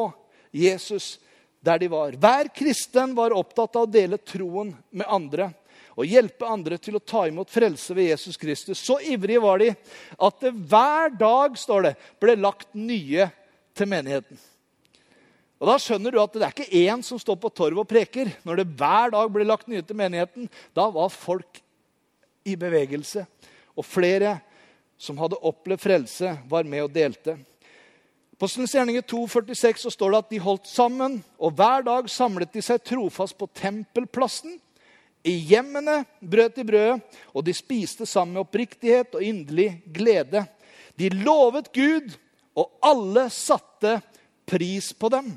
Jesus 0.50 1.20
der 1.62 1.78
de 1.78 1.94
var. 1.94 2.18
Hver 2.18 2.50
kristen 2.56 3.14
var 3.14 3.38
opptatt 3.38 3.78
av 3.78 3.86
å 3.86 3.94
dele 4.02 4.18
troen 4.18 4.74
med 4.90 5.06
andre 5.06 5.52
og 6.02 6.10
hjelpe 6.10 6.48
andre 6.50 6.80
til 6.82 6.98
å 6.98 7.04
ta 7.04 7.28
imot 7.30 7.52
frelse 7.52 7.96
ved 7.96 8.10
Jesus 8.10 8.40
Kristus. 8.42 8.82
Så 8.82 8.98
ivrige 9.06 9.42
var 9.44 9.62
de 9.62 9.72
at 9.72 10.40
det 10.42 10.54
hver 10.54 11.14
dag 11.18 11.58
står 11.60 11.90
det, 11.90 11.94
ble 12.22 12.38
lagt 12.40 12.72
nye 12.78 13.28
til 13.78 13.90
menigheten. 13.92 14.40
Og 15.62 15.70
Da 15.70 15.78
skjønner 15.78 16.14
du 16.14 16.18
at 16.18 16.34
det 16.34 16.42
er 16.42 16.56
ikke 16.56 16.86
én 16.90 17.04
som 17.06 17.20
står 17.22 17.38
på 17.38 17.52
torvet 17.54 17.84
og 17.84 17.90
preker. 17.90 18.32
Når 18.42 18.64
det 18.64 18.72
hver 18.80 19.14
dag 19.14 19.30
ble 19.30 19.46
lagt 19.46 19.70
nye 19.70 19.86
til 19.86 20.00
menigheten, 20.00 20.50
da 20.74 20.88
var 20.90 21.14
folk 21.14 21.62
i 22.50 22.56
bevegelse. 22.58 23.28
Og 23.78 23.86
flere 23.86 24.40
som 25.02 25.22
hadde 25.22 25.38
opplevd 25.38 25.82
frelse, 25.82 26.34
var 26.50 26.66
med 26.66 26.88
og 26.88 26.94
delte. 26.94 27.38
På 28.42 28.50
gjerninger 28.50 29.06
2,46 29.06 29.84
så 29.86 29.94
står 29.94 30.12
det 30.12 30.20
at 30.24 30.34
de 30.34 30.42
holdt 30.42 30.66
sammen, 30.66 31.20
og 31.38 31.54
hver 31.54 31.86
dag 31.86 32.10
samlet 32.10 32.50
de 32.54 32.62
seg 32.66 32.82
trofast 32.82 33.38
på 33.38 33.46
tempelplassen 33.54 34.58
i 35.24 35.36
hjemmene 35.52 36.02
brøt 36.20 36.56
de 36.58 36.66
brødet, 36.66 37.20
og 37.34 37.46
de 37.46 37.54
spiste 37.54 38.08
sammen 38.10 38.36
med 38.36 38.46
oppriktighet 38.46 39.14
og 39.18 39.24
inderlig 39.26 39.70
glede. 39.94 40.46
De 40.98 41.12
lovet 41.14 41.70
Gud, 41.74 42.16
og 42.58 42.72
alle 42.84 43.28
satte 43.32 44.00
pris 44.50 44.92
på 44.94 45.12
dem. 45.14 45.32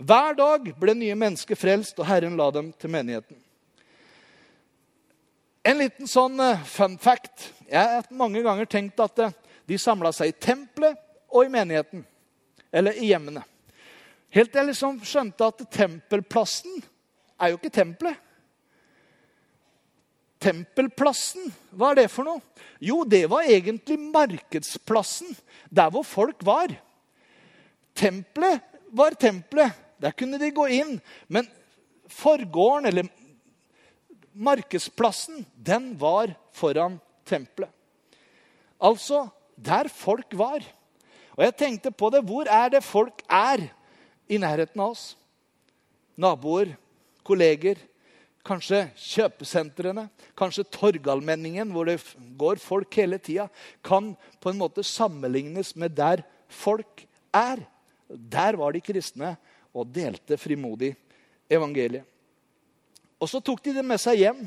Hver 0.00 0.34
dag 0.36 0.66
ble 0.80 0.94
nye 0.96 1.16
mennesker 1.18 1.58
frelst, 1.58 1.98
og 2.00 2.08
Herren 2.08 2.36
la 2.40 2.48
dem 2.54 2.72
til 2.80 2.92
menigheten. 2.92 3.38
En 5.60 5.76
liten 5.76 6.08
sånn 6.08 6.40
eh, 6.40 6.62
fun 6.64 6.96
fact. 6.98 7.50
Jeg 7.68 7.84
har 7.84 8.06
mange 8.16 8.40
ganger 8.42 8.68
tenkt 8.68 9.00
at 9.04 9.20
eh, 9.20 9.34
de 9.68 9.76
samla 9.78 10.12
seg 10.16 10.32
i 10.32 10.38
tempelet 10.40 10.96
og 11.28 11.44
i 11.44 11.52
menigheten. 11.52 12.06
Eller 12.72 12.96
i 12.96 13.10
hjemmene. 13.10 13.42
Helt 14.32 14.52
til 14.52 14.62
jeg 14.62 14.70
liksom 14.70 15.00
skjønte 15.04 15.50
at 15.52 15.62
tempelplassen 15.74 16.80
er 17.40 17.52
jo 17.52 17.58
ikke 17.60 17.74
tempelet. 17.76 18.16
Tempelplassen, 20.40 21.50
hva 21.76 21.90
er 21.92 22.02
det 22.02 22.10
for 22.12 22.24
noe? 22.24 22.40
Jo, 22.80 23.02
det 23.04 23.26
var 23.28 23.44
egentlig 23.44 23.98
markedsplassen. 24.00 25.34
Der 25.68 25.90
hvor 25.92 26.06
folk 26.06 26.40
var. 26.46 26.72
Tempelet 27.92 28.64
var 28.88 29.16
tempelet. 29.20 29.76
Der 30.00 30.14
kunne 30.16 30.40
de 30.40 30.48
gå 30.56 30.64
inn. 30.72 30.94
Men 31.28 31.48
forgården, 32.08 32.88
eller 32.88 33.10
markedsplassen, 34.32 35.44
den 35.52 35.92
var 36.00 36.32
foran 36.56 36.96
tempelet. 37.28 37.68
Altså 38.80 39.26
der 39.60 39.92
folk 39.92 40.32
var. 40.40 40.64
Og 41.36 41.44
jeg 41.44 41.56
tenkte 41.56 41.92
på 41.92 42.08
det. 42.12 42.24
Hvor 42.24 42.48
er 42.48 42.72
det 42.72 42.84
folk 42.84 43.20
er 43.28 43.68
i 44.24 44.40
nærheten 44.40 44.80
av 44.80 44.94
oss? 44.94 45.04
Naboer, 46.20 46.72
kolleger, 47.24 47.76
kanskje 48.46 48.86
kjøpesentrene, 48.96 50.06
kanskje 50.38 50.66
Torgallmenningen, 50.72 51.70
hvor 51.74 51.88
det 51.88 51.98
går 52.40 52.60
folk 52.62 52.96
hele 53.00 53.18
tida, 53.22 53.48
kan 53.84 54.14
på 54.40 54.52
en 54.52 54.60
måte 54.60 54.84
sammenlignes 54.86 55.74
med 55.76 55.96
der 55.98 56.24
folk 56.48 57.04
er. 57.36 57.62
Der 58.08 58.58
var 58.58 58.74
de 58.74 58.82
kristne 58.82 59.34
og 59.76 59.90
delte 59.94 60.38
frimodig 60.40 60.94
evangeliet. 61.50 62.06
Og 63.20 63.28
så 63.28 63.42
tok 63.44 63.60
de 63.66 63.76
det 63.76 63.84
med 63.84 64.00
seg 64.00 64.22
hjem. 64.22 64.46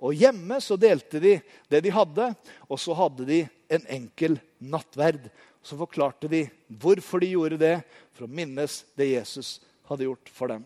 Og 0.00 0.16
hjemme 0.16 0.56
så 0.64 0.78
delte 0.80 1.20
de 1.22 1.36
det 1.70 1.82
de 1.84 1.92
hadde, 1.92 2.30
og 2.66 2.80
så 2.80 2.96
hadde 2.96 3.26
de 3.28 3.40
en 3.70 3.86
enkel 4.00 4.38
nattverd. 4.58 5.28
Så 5.62 5.76
forklarte 5.78 6.28
de 6.32 6.46
hvorfor 6.80 7.20
de 7.22 7.34
gjorde 7.34 7.60
det, 7.60 7.76
for 8.16 8.26
å 8.26 8.32
minnes 8.32 8.80
det 8.98 9.12
Jesus 9.12 9.58
hadde 9.90 10.08
gjort 10.08 10.32
for 10.32 10.50
dem. 10.50 10.64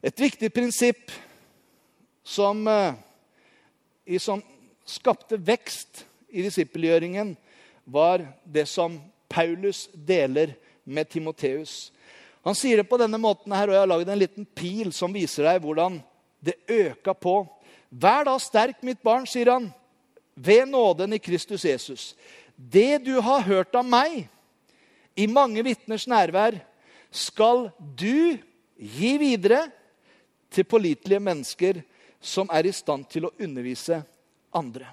Et 0.00 0.20
viktig 0.20 0.48
prinsipp 0.52 1.10
som, 2.24 2.66
eh, 2.68 4.18
som 4.18 4.42
skapte 4.88 5.36
vekst 5.36 6.04
i 6.32 6.42
disippelgjøringen, 6.42 7.36
var 7.84 8.24
det 8.44 8.66
som 8.68 8.96
Paulus 9.28 9.88
deler 9.92 10.54
med 10.84 11.08
Timoteus. 11.08 11.92
Han 12.42 12.56
sier 12.56 12.80
det 12.80 12.88
på 12.88 12.96
denne 12.96 13.18
måten 13.20 13.52
her, 13.52 13.68
og 13.68 13.74
jeg 13.74 13.82
har 13.82 13.90
laget 13.90 14.08
en 14.08 14.22
liten 14.22 14.46
pil 14.46 14.92
som 14.92 15.12
viser 15.12 15.44
deg 15.44 15.60
hvordan 15.60 15.98
det 16.40 16.56
øka 16.64 17.12
på. 17.12 17.44
Vær 17.90 18.24
da 18.24 18.38
sterk, 18.40 18.80
mitt 18.82 19.02
barn, 19.04 19.26
sier 19.28 19.52
han, 19.52 19.68
ved 20.34 20.70
nåden 20.70 21.12
i 21.12 21.20
Kristus 21.20 21.66
Jesus. 21.68 22.14
Det 22.56 23.04
du 23.04 23.18
har 23.20 23.44
hørt 23.44 23.76
av 23.76 23.84
meg 23.84 24.24
i 25.18 25.26
mange 25.28 25.60
vitners 25.66 26.06
nærvær, 26.08 26.56
skal 27.10 27.68
du 27.76 28.38
gi 28.78 29.12
videre 29.20 29.66
til 30.50 30.64
pålitelige 30.64 31.20
mennesker 31.22 31.82
som 32.20 32.50
er 32.52 32.66
i 32.68 32.72
stand 32.74 33.06
til 33.10 33.26
å 33.26 33.34
undervise 33.40 34.02
andre. 34.54 34.90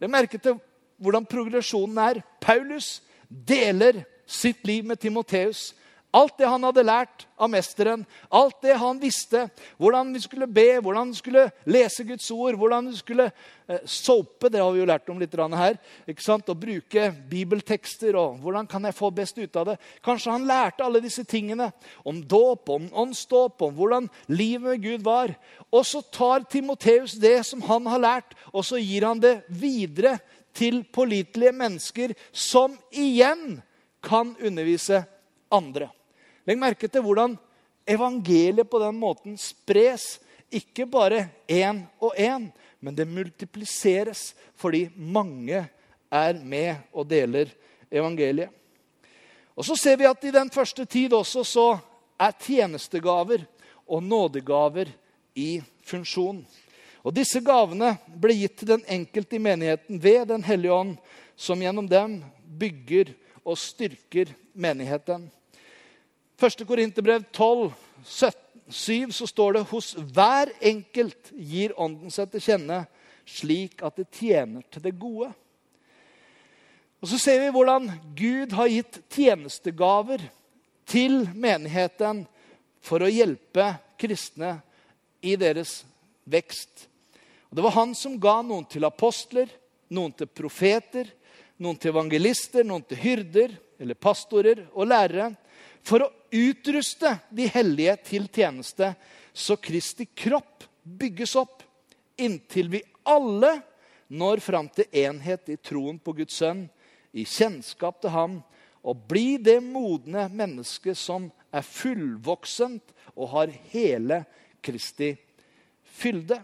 Legg 0.00 0.10
merke 0.10 0.40
til 0.42 0.58
hvordan 1.02 1.26
progresjonen 1.26 1.98
er. 2.02 2.22
Paulus 2.40 3.02
deler 3.28 4.02
sitt 4.26 4.64
liv 4.66 4.84
med 4.86 5.00
Timoteus. 5.02 5.72
Alt 6.12 6.36
det 6.36 6.48
han 6.48 6.64
hadde 6.66 6.82
lært 6.84 7.22
av 7.40 7.48
mesteren, 7.48 8.02
alt 8.28 8.58
det 8.60 8.74
han 8.76 8.98
visste, 9.00 9.46
hvordan 9.80 10.10
vi 10.12 10.20
skulle 10.20 10.44
be, 10.44 10.76
hvordan 10.84 11.08
vi 11.08 11.16
skulle 11.16 11.44
lese 11.64 12.04
Guds 12.04 12.26
ord, 12.34 12.58
hvordan 12.60 12.90
vi 12.90 12.98
skulle 12.98 13.30
eh, 13.30 13.78
sope, 13.88 14.50
det 14.52 14.60
har 14.60 14.74
vi 14.74 14.82
jo 14.82 14.88
lært 14.90 15.08
om 15.08 15.22
litt 15.22 15.32
her, 15.32 15.78
ikke 16.04 16.24
sant? 16.24 16.50
Å 16.52 16.58
bruke 16.58 17.06
bibeltekster, 17.30 18.18
og 18.20 18.42
hvordan 18.44 18.68
kan 18.68 18.84
jeg 18.84 18.98
få 18.98 19.08
best 19.08 19.40
ut 19.40 19.56
av 19.56 19.70
det. 19.70 19.78
Kanskje 20.04 20.34
han 20.34 20.44
lærte 20.44 20.84
alle 20.84 21.00
disse 21.00 21.24
tingene 21.24 21.70
om 22.04 22.20
dåp, 22.20 22.68
om 22.68 22.90
åndsdåp, 22.92 23.64
om 23.64 23.72
hvordan 23.80 24.10
livet 24.28 24.68
med 24.68 24.84
Gud 24.84 25.08
var. 25.08 25.32
Og 25.72 25.88
så 25.88 26.04
tar 26.12 26.44
Timoteus 26.44 27.16
det 27.16 27.38
som 27.48 27.64
han 27.70 27.88
har 27.88 28.04
lært, 28.04 28.36
og 28.52 28.68
så 28.68 28.76
gir 28.76 29.08
han 29.08 29.22
det 29.22 29.38
videre 29.48 30.18
til 30.52 30.82
pålitelige 30.92 31.56
mennesker 31.56 32.12
som 32.36 32.76
igjen 32.92 33.62
kan 34.04 34.36
undervise 34.36 35.06
andre. 35.48 35.88
Legg 36.46 36.58
merke 36.58 36.88
til 36.90 37.04
hvordan 37.04 37.36
evangeliet 37.86 38.70
på 38.70 38.80
den 38.82 38.98
måten 38.98 39.36
spres. 39.38 40.18
Ikke 40.52 40.86
bare 40.86 41.28
én 41.48 41.84
og 42.02 42.16
én, 42.18 42.50
men 42.80 42.96
det 42.96 43.08
multipliseres 43.08 44.32
fordi 44.58 44.88
mange 44.96 45.62
er 46.12 46.40
med 46.42 46.82
og 46.92 47.08
deler 47.08 47.48
evangeliet. 47.90 48.50
Og 49.56 49.64
Så 49.64 49.76
ser 49.76 49.96
vi 49.96 50.08
at 50.08 50.24
i 50.24 50.32
den 50.32 50.50
første 50.50 50.84
tid 50.84 51.12
også 51.12 51.44
så 51.44 51.66
er 52.20 52.36
tjenestegaver 52.40 53.44
og 53.86 54.02
nådegaver 54.02 54.88
i 55.34 55.62
funksjon. 55.84 56.44
Og 57.02 57.14
Disse 57.14 57.40
gavene 57.40 57.96
ble 58.06 58.36
gitt 58.38 58.60
til 58.60 58.74
den 58.74 58.84
enkelte 58.88 59.36
i 59.36 59.42
menigheten 59.42 60.02
ved 60.02 60.26
Den 60.26 60.44
hellige 60.44 60.72
ånd, 60.72 60.96
som 61.36 61.60
gjennom 61.60 61.88
dem 61.88 62.22
bygger 62.58 63.14
og 63.44 63.58
styrker 63.58 64.34
menigheten. 64.54 65.30
1. 66.42 66.64
Korinterbrev 66.66 67.24
12, 67.32 67.72
7 68.68 69.12
så 69.12 69.26
står 69.26 69.52
det 69.52 69.62
hos 69.70 69.92
hver 69.94 70.50
enkelt 70.60 71.30
gir 71.36 71.74
Ånden 71.78 72.10
seg 72.10 72.32
til 72.32 72.42
kjenne 72.42 72.80
slik 73.28 73.82
at 73.86 74.00
det 74.00 74.08
tjener 74.10 74.64
til 74.70 74.82
det 74.82 74.94
gode. 74.98 75.30
Og 77.02 77.08
Så 77.08 77.18
ser 77.18 77.40
vi 77.42 77.52
hvordan 77.54 77.90
Gud 78.18 78.54
har 78.54 78.70
gitt 78.70 79.00
tjenestegaver 79.10 80.22
til 80.86 81.28
menigheten 81.34 82.24
for 82.82 83.02
å 83.02 83.10
hjelpe 83.10 83.72
kristne 83.98 84.56
i 85.22 85.36
deres 85.38 85.82
vekst. 86.24 86.88
Og 87.50 87.56
Det 87.56 87.66
var 87.66 87.76
han 87.78 87.94
som 87.94 88.18
ga 88.18 88.40
noen 88.42 88.66
til 88.66 88.86
apostler, 88.86 89.46
noen 89.90 90.14
til 90.14 90.26
profeter, 90.26 91.06
noen 91.58 91.78
til 91.78 91.92
evangelister, 91.92 92.64
noen 92.64 92.82
til 92.82 92.98
hyrder 92.98 93.54
eller 93.78 93.94
pastorer 93.94 94.66
og 94.72 94.86
lærere 94.90 95.32
for 95.82 96.04
å 96.04 96.12
utruste 96.32 97.16
de 97.30 97.48
hellige 97.52 97.96
til 98.06 98.28
tjeneste, 98.32 98.92
så 99.32 99.56
Kristi 99.60 100.06
kropp 100.06 100.64
bygges 100.82 101.34
opp 101.40 101.62
inntil 102.20 102.70
vi 102.72 102.82
alle 103.08 103.56
når 104.12 104.42
fram 104.44 104.68
til 104.72 104.88
enhet 105.04 105.48
i 105.52 105.56
troen 105.56 105.98
på 105.98 106.14
Guds 106.18 106.36
sønn, 106.42 106.66
i 107.12 107.24
kjennskap 107.28 108.00
til 108.02 108.12
ham, 108.12 108.38
og 108.82 109.04
blir 109.08 109.40
det 109.42 109.58
modne 109.64 110.26
mennesket 110.32 110.98
som 110.98 111.28
er 111.52 111.64
fullvoksent 111.64 112.94
og 113.14 113.28
har 113.34 113.52
hele 113.72 114.22
Kristi 114.64 115.12
fylde. 115.98 116.40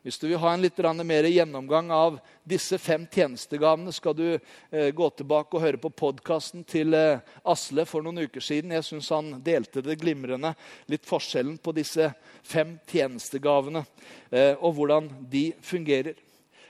Hvis 0.00 0.16
du 0.16 0.30
vil 0.30 0.38
ha 0.40 0.54
en 0.54 0.62
litt 0.64 0.78
mer 1.04 1.26
gjennomgang 1.28 1.90
av 1.92 2.14
disse 2.48 2.78
fem 2.80 3.02
tjenestegavene, 3.04 3.92
skal 3.92 4.14
du 4.16 4.24
eh, 4.32 4.88
gå 4.96 5.10
tilbake 5.10 5.58
og 5.58 5.60
høre 5.60 5.76
på 5.76 5.90
podkasten 5.92 6.64
til 6.64 6.96
eh, 6.96 7.20
Asle 7.44 7.84
for 7.84 8.00
noen 8.00 8.24
uker 8.24 8.40
siden. 8.40 8.72
Jeg 8.72 8.86
syns 8.86 9.10
han 9.12 9.28
delte 9.44 9.82
det 9.84 9.98
glimrende. 10.00 10.54
Litt 10.88 11.04
forskjellen 11.04 11.58
på 11.60 11.76
disse 11.76 12.08
fem 12.40 12.78
tjenestegavene 12.88 13.84
eh, 14.32 14.56
og 14.56 14.78
hvordan 14.78 15.12
de 15.28 15.50
fungerer. 15.60 16.16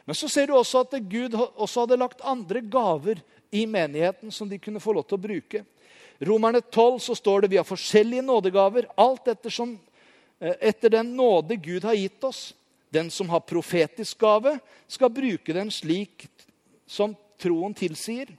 Men 0.02 0.18
så 0.18 0.26
ser 0.26 0.50
du 0.50 0.58
også 0.58 0.82
at 0.82 0.98
Gud 1.06 1.38
også 1.38 1.84
hadde 1.84 2.02
lagt 2.02 2.26
andre 2.26 2.66
gaver 2.66 3.22
i 3.54 3.62
menigheten 3.62 4.34
som 4.34 4.50
de 4.50 4.58
kunne 4.58 4.82
få 4.82 4.96
lov 4.96 5.06
til 5.06 5.20
å 5.20 5.26
bruke. 5.30 5.62
Romerne 6.18 6.66
12 6.66 6.98
så 7.06 7.14
står 7.14 7.44
det 7.44 7.54
vi 7.54 7.62
har 7.62 7.68
forskjellige 7.68 8.26
nådegaver, 8.26 8.90
alt 8.98 9.30
etter, 9.30 9.54
som, 9.54 9.78
eh, 10.42 10.56
etter 10.74 10.98
den 10.98 11.14
nåde 11.14 11.62
Gud 11.62 11.86
har 11.86 11.94
gitt 11.94 12.26
oss. 12.26 12.48
Den 12.90 13.10
som 13.10 13.28
har 13.30 13.40
profetisk 13.46 14.18
gave, 14.18 14.56
skal 14.90 15.12
bruke 15.14 15.54
den 15.54 15.70
slik 15.70 16.26
som 16.86 17.14
troen 17.40 17.74
tilsier. 17.74 18.32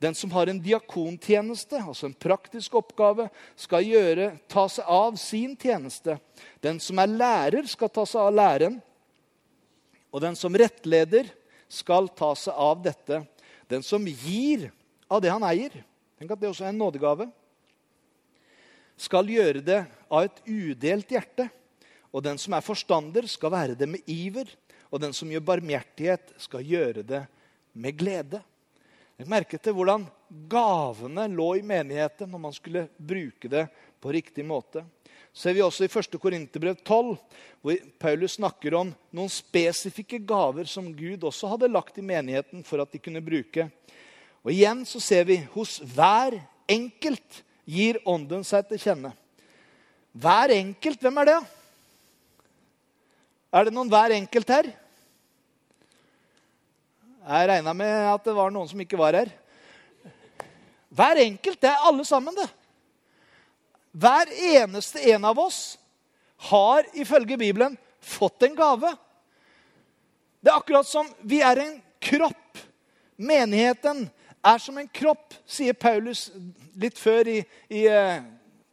Den 0.00 0.14
som 0.16 0.32
har 0.32 0.48
en 0.48 0.60
diakontjeneste, 0.64 1.76
altså 1.76 2.08
en 2.08 2.16
praktisk 2.16 2.78
oppgave, 2.80 3.26
skal 3.52 3.84
gjøre, 3.84 4.30
ta 4.48 4.64
seg 4.72 4.88
av 4.88 5.18
sin 5.20 5.52
tjeneste. 5.60 6.16
Den 6.64 6.80
som 6.80 7.02
er 7.02 7.12
lærer, 7.12 7.68
skal 7.68 7.92
ta 7.92 8.06
seg 8.08 8.22
av 8.24 8.32
læren. 8.32 8.78
Og 10.08 10.24
den 10.24 10.38
som 10.40 10.56
rettleder, 10.56 11.28
skal 11.68 12.08
ta 12.16 12.32
seg 12.34 12.56
av 12.56 12.80
dette. 12.82 13.20
Den 13.68 13.84
som 13.86 14.08
gir 14.08 14.70
av 15.06 15.20
det 15.22 15.30
han 15.30 15.44
eier 15.46 15.82
Tenk 16.20 16.34
at 16.34 16.40
det 16.42 16.50
også 16.50 16.66
er 16.66 16.74
en 16.74 16.76
nådegave. 16.76 17.24
Skal 19.00 19.30
gjøre 19.32 19.62
det 19.64 19.78
av 20.12 20.26
et 20.26 20.42
udelt 20.44 21.14
hjerte. 21.14 21.46
Og 22.10 22.24
den 22.24 22.38
som 22.38 22.54
er 22.56 22.64
forstander, 22.64 23.26
skal 23.30 23.52
være 23.54 23.78
det 23.78 23.88
med 23.88 24.06
iver. 24.10 24.48
Og 24.90 25.02
den 25.02 25.14
som 25.14 25.30
gjør 25.30 25.44
barmhjertighet, 25.52 26.32
skal 26.42 26.66
gjøre 26.66 27.04
det 27.06 27.24
med 27.78 27.98
glede. 27.98 28.40
Legg 29.20 29.28
merke 29.30 29.58
til 29.60 29.76
hvordan 29.76 30.06
gavene 30.50 31.26
lå 31.28 31.50
i 31.58 31.66
menigheten 31.66 32.30
når 32.32 32.40
man 32.40 32.54
skulle 32.56 32.86
bruke 32.96 33.50
det 33.52 33.66
på 34.00 34.14
riktig 34.16 34.46
måte. 34.48 34.82
Så 35.30 35.44
ser 35.44 35.54
vi 35.54 35.62
også 35.62 35.84
i 35.86 35.90
1. 35.92 36.16
Korinterbrev 36.18 36.78
12, 36.82 37.10
hvor 37.60 37.82
Paulus 38.02 38.38
snakker 38.38 38.74
om 38.80 38.94
noen 39.14 39.30
spesifikke 39.30 40.18
gaver 40.26 40.66
som 40.66 40.88
Gud 40.96 41.22
også 41.28 41.52
hadde 41.52 41.70
lagt 41.70 42.00
i 42.00 42.06
menigheten 42.06 42.64
for 42.66 42.82
at 42.82 42.90
de 42.90 43.02
kunne 43.02 43.22
bruke. 43.22 43.68
Og 44.42 44.50
igjen 44.54 44.82
så 44.88 45.02
ser 45.04 45.28
vi 45.28 45.36
hos 45.52 45.78
hver 45.84 46.40
enkelt 46.70 47.42
gir 47.68 48.00
Ånden 48.08 48.42
seg 48.46 48.66
til 48.72 48.80
kjenne. 48.82 49.12
Hver 50.16 50.56
enkelt, 50.56 50.98
hvem 51.04 51.20
er 51.22 51.34
det? 51.34 51.40
Er 53.50 53.66
det 53.66 53.74
noen 53.74 53.90
hver 53.90 54.14
enkelt 54.14 54.52
her? 54.52 54.70
Jeg 57.20 57.48
regna 57.50 57.74
med 57.74 58.06
at 58.12 58.24
det 58.26 58.34
var 58.36 58.52
noen 58.54 58.68
som 58.70 58.80
ikke 58.82 58.98
var 58.98 59.18
her. 59.18 59.32
Hver 60.94 61.20
enkelt. 61.24 61.58
Det 61.58 61.70
er 61.70 61.86
alle 61.86 62.06
sammen, 62.06 62.34
det. 62.34 62.46
Hver 63.90 64.30
eneste 64.54 65.02
en 65.10 65.26
av 65.26 65.38
oss 65.42 65.74
har 66.50 66.86
ifølge 66.94 67.38
Bibelen 67.38 67.74
fått 68.00 68.46
en 68.46 68.54
gave. 68.54 68.94
Det 70.40 70.50
er 70.52 70.56
akkurat 70.56 70.86
som 70.86 71.10
vi 71.20 71.42
er 71.42 71.58
en 71.60 71.76
kropp. 72.00 72.62
Menigheten 73.18 74.06
er 74.40 74.62
som 74.62 74.78
en 74.78 74.88
kropp, 74.88 75.34
sier 75.44 75.74
Paulus 75.76 76.28
litt 76.80 76.98
før 76.98 77.28
i, 77.28 77.40
i 77.68 77.84
eh, 77.90 78.22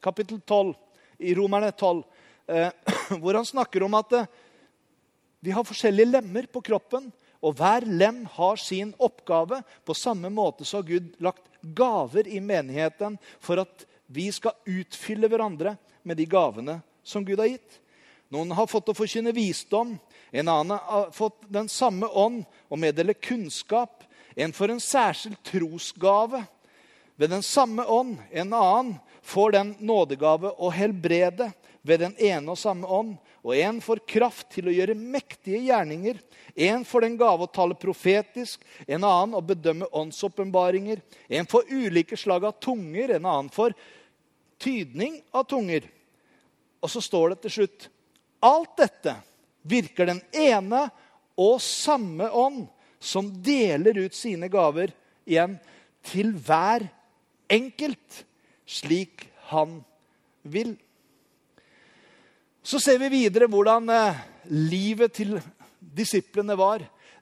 kapittel 0.05 0.39
12, 0.39 0.71
i 1.19 1.33
Romerne 1.35 1.73
12, 1.73 2.03
eh, 2.47 2.69
hvor 3.19 3.35
han 3.35 3.49
snakker 3.49 3.83
om 3.83 3.97
at 3.99 4.15
eh, 4.21 4.29
vi 5.39 5.51
har 5.51 5.67
forskjellige 5.67 6.11
lemmer 6.17 6.47
på 6.51 6.61
kroppen. 6.65 7.11
Og 7.45 7.53
hver 7.59 7.85
lem 7.85 8.23
har 8.33 8.57
sin 8.57 8.93
oppgave. 8.97 9.61
På 9.85 9.93
samme 9.93 10.29
måte 10.33 10.65
så 10.65 10.79
har 10.79 10.87
Gud 10.87 11.13
lagt 11.21 11.45
gaver 11.61 12.27
i 12.27 12.39
menigheten 12.41 13.17
for 13.39 13.61
at 13.61 13.85
vi 14.07 14.29
skal 14.31 14.55
utfylle 14.65 15.29
hverandre 15.29 15.75
med 16.07 16.17
de 16.17 16.25
gavene 16.29 16.79
som 17.03 17.25
Gud 17.25 17.39
har 17.39 17.51
gitt. 17.51 17.79
Noen 18.33 18.51
har 18.55 18.67
fått 18.67 18.89
å 18.91 18.95
forkynne 18.95 19.31
visdom, 19.35 19.93
en 20.31 20.49
annen 20.51 20.79
har 20.83 21.11
fått 21.15 21.45
den 21.47 21.69
samme 21.71 22.07
ånd 22.07 22.43
og 22.67 22.79
meddele 22.81 23.13
kunnskap. 23.13 24.03
En 24.35 24.53
får 24.53 24.73
en 24.73 24.83
særskilt 24.83 25.39
trosgave 25.47 26.43
ved 27.15 27.31
den 27.31 27.43
samme 27.43 27.85
ånd. 27.85 28.17
En 28.31 28.53
annen 28.53 28.97
får 29.23 29.55
den 29.55 29.71
nådegave 29.79 30.51
å 30.59 30.71
helbrede 30.75 31.51
ved 31.81 32.03
den 32.03 32.17
ene 32.19 32.51
og 32.51 32.59
samme 32.59 32.87
ånd. 32.87 33.15
Og 33.47 33.55
en 33.55 33.77
får 33.79 34.01
kraft 34.09 34.49
til 34.51 34.67
å 34.67 34.73
gjøre 34.75 34.97
mektige 34.97 35.61
gjerninger. 35.69 36.17
En 36.67 36.81
får 36.83 37.05
den 37.05 37.13
gave 37.19 37.45
å 37.45 37.51
tale 37.51 37.77
profetisk, 37.79 38.59
en 38.83 39.05
annen 39.07 39.37
å 39.39 39.43
bedømme 39.45 39.87
åndsåpenbaringer. 39.95 40.99
En 41.31 41.47
får 41.47 41.69
ulike 41.71 42.19
slag 42.19 42.43
av 42.49 42.57
tunger, 42.59 43.15
en 43.15 43.29
annen 43.29 43.51
får 43.53 43.75
tydning 44.59 45.21
av 45.31 45.45
tunger. 45.47 45.87
Og 46.83 46.91
så 46.91 46.99
står 47.03 47.33
det 47.33 47.45
til 47.45 47.55
slutt 47.59 47.87
Alt 48.43 48.75
dette 48.77 49.15
virker 49.65 50.11
den 50.11 50.19
ene 50.35 50.83
og 51.39 51.61
samme 51.63 52.27
ånd, 52.29 52.65
som 52.99 53.29
deler 53.45 53.97
ut 54.03 54.15
sine 54.17 54.49
gaver 54.51 54.91
igjen 55.23 55.55
til 56.05 56.33
hver 56.35 56.83
enkelt, 57.49 58.25
slik 58.67 59.27
han 59.53 59.79
vil. 60.43 60.75
Så 62.67 62.81
ser 62.83 62.97
vi 62.99 63.07
videre 63.07 63.47
hvordan 63.47 63.85
eh, 63.95 64.17
livet 64.51 65.13
til 65.15 65.37
disiplene 65.79 66.57
var. 66.59 66.81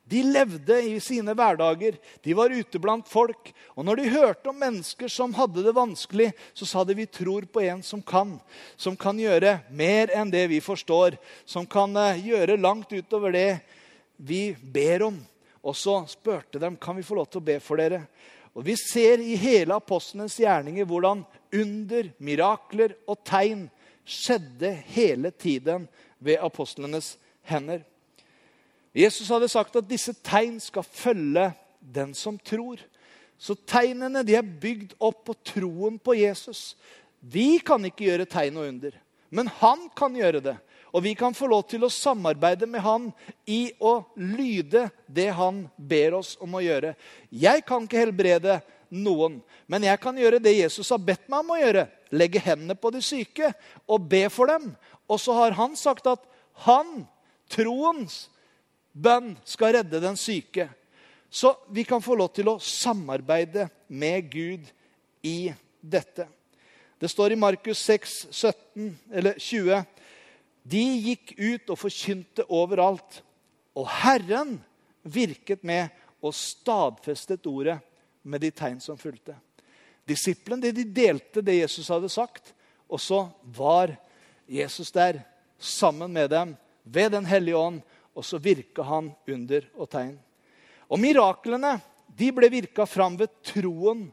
De 0.10 0.24
levde 0.26 0.80
i 0.90 0.96
sine 0.98 1.36
hverdager. 1.38 2.00
De 2.26 2.34
var 2.34 2.50
ute 2.50 2.82
blant 2.82 3.06
folk. 3.06 3.52
Og 3.78 3.86
når 3.86 4.00
de 4.00 4.14
hørte 4.16 4.50
om 4.50 4.58
mennesker 4.58 5.12
som 5.12 5.36
hadde 5.38 5.62
det 5.68 5.76
vanskelig, 5.78 6.32
så 6.58 6.66
sa 6.66 6.82
de 6.82 6.98
vi 6.98 7.06
tror 7.06 7.46
på 7.46 7.62
en 7.62 7.86
som 7.86 8.02
kan. 8.02 8.40
Som 8.74 8.98
kan 8.98 9.22
gjøre 9.22 9.60
mer 9.70 10.16
enn 10.18 10.34
det 10.34 10.48
vi 10.50 10.64
forstår. 10.66 11.20
Som 11.46 11.70
kan 11.70 11.94
eh, 11.94 12.26
gjøre 12.26 12.58
langt 12.58 12.98
utover 12.98 13.38
det 13.38 13.52
vi 14.18 14.48
ber 14.58 15.12
om. 15.12 15.22
Og 15.62 15.78
så 15.78 16.00
spurte 16.10 16.58
de 16.58 16.74
kan 16.82 16.98
vi 16.98 17.06
få 17.06 17.22
lov 17.22 17.30
til 17.30 17.44
å 17.44 17.50
be 17.54 17.60
for 17.62 17.78
dere. 17.78 18.08
Og 18.58 18.66
Vi 18.66 18.80
ser 18.82 19.22
i 19.22 19.38
hele 19.38 19.78
apostlenes 19.78 20.42
gjerninger 20.42 20.90
hvordan 20.90 21.22
under, 21.54 22.14
mirakler 22.18 22.98
og 23.06 23.22
tegn 23.22 23.68
skjedde 24.06 24.72
hele 24.94 25.32
tiden 25.32 25.88
ved 26.18 26.40
apostlenes 26.42 27.18
hender. 27.42 27.84
Jesus 28.96 29.30
hadde 29.30 29.50
sagt 29.52 29.76
at 29.76 29.90
disse 29.90 30.14
tegn 30.24 30.60
skal 30.64 30.86
følge 30.88 31.50
den 31.80 32.14
som 32.16 32.38
tror. 32.40 32.80
Så 33.38 33.58
tegnene 33.68 34.24
de 34.24 34.38
er 34.38 34.46
bygd 34.46 34.96
opp 35.04 35.26
på 35.28 35.36
troen 35.44 35.98
på 36.00 36.16
Jesus. 36.16 36.78
Vi 37.20 37.58
kan 37.66 37.84
ikke 37.84 38.08
gjøre 38.08 38.30
tegn 38.30 38.62
og 38.62 38.70
under, 38.70 38.96
men 39.34 39.50
han 39.60 39.90
kan 39.98 40.16
gjøre 40.16 40.44
det. 40.46 40.56
Og 40.96 41.04
vi 41.04 41.12
kan 41.20 41.36
få 41.36 41.50
lov 41.52 41.66
til 41.68 41.84
å 41.84 41.92
samarbeide 41.92 42.70
med 42.72 42.80
han 42.86 43.10
i 43.52 43.74
å 43.84 43.98
lyde 44.16 44.86
det 45.12 45.28
han 45.36 45.66
ber 45.76 46.16
oss 46.22 46.38
om 46.40 46.56
å 46.56 46.64
gjøre. 46.64 46.94
Jeg 47.28 47.66
kan 47.68 47.84
ikke 47.84 48.00
helbrede 48.00 48.62
noen. 48.96 49.42
Men 49.68 49.84
jeg 49.84 50.00
kan 50.00 50.16
gjøre 50.16 50.40
det 50.40 50.56
Jesus 50.56 50.90
har 50.94 51.02
bedt 51.04 51.28
meg 51.28 51.44
om 51.44 51.52
å 51.52 51.60
gjøre. 51.60 51.84
Legge 52.16 52.42
hendene 52.42 52.78
på 52.80 52.92
de 52.94 53.02
syke 53.04 53.52
og 53.88 54.08
be 54.10 54.26
for 54.32 54.50
dem. 54.52 54.72
Og 55.12 55.20
så 55.22 55.36
har 55.38 55.58
han 55.58 55.76
sagt 55.80 56.08
at 56.10 56.24
han, 56.66 57.04
troens 57.52 58.26
bønn, 58.96 59.36
skal 59.46 59.76
redde 59.78 60.02
den 60.04 60.18
syke. 60.20 60.70
Så 61.30 61.52
vi 61.68 61.84
kan 61.84 62.04
få 62.04 62.16
lov 62.16 62.32
til 62.36 62.48
å 62.48 62.62
samarbeide 62.64 63.68
med 63.92 64.30
Gud 64.32 64.70
i 65.26 65.52
dette. 65.82 66.30
Det 67.00 67.10
står 67.12 67.36
i 67.36 67.40
Markus 67.40 67.82
6, 67.84 68.14
17, 68.32 68.94
eller 69.12 69.40
20. 69.42 69.82
De 70.64 70.84
gikk 71.10 71.36
ut 71.38 71.74
og 71.74 71.82
forkynte 71.82 72.46
overalt. 72.48 73.20
Og 73.76 73.90
Herren 74.00 74.56
virket 75.04 75.66
med 75.68 75.92
og 76.24 76.34
stadfestet 76.34 77.46
ordet 77.52 77.78
med 78.24 78.42
de 78.42 78.50
tegn 78.56 78.80
som 78.82 78.98
fulgte. 78.98 79.36
Disiplene 80.06 80.72
de 80.72 80.86
delte 80.86 81.42
det 81.42 81.58
Jesus 81.60 81.90
hadde 81.90 82.10
sagt, 82.14 82.54
og 82.88 83.02
så 83.02 83.26
var 83.56 83.96
Jesus 84.46 84.92
der 84.94 85.24
sammen 85.58 86.14
med 86.14 86.30
dem 86.30 86.54
ved 86.84 87.12
Den 87.12 87.26
hellige 87.26 87.58
ånd, 87.58 87.82
og 88.14 88.26
så 88.26 88.38
virka 88.38 88.86
han 88.86 89.10
under 89.28 89.66
og 89.76 89.90
tegn. 89.90 90.20
Og 90.88 91.02
miraklene 91.02 91.80
de 92.16 92.30
ble 92.32 92.50
virka 92.54 92.86
fram 92.86 93.18
ved 93.20 93.34
troen 93.44 94.06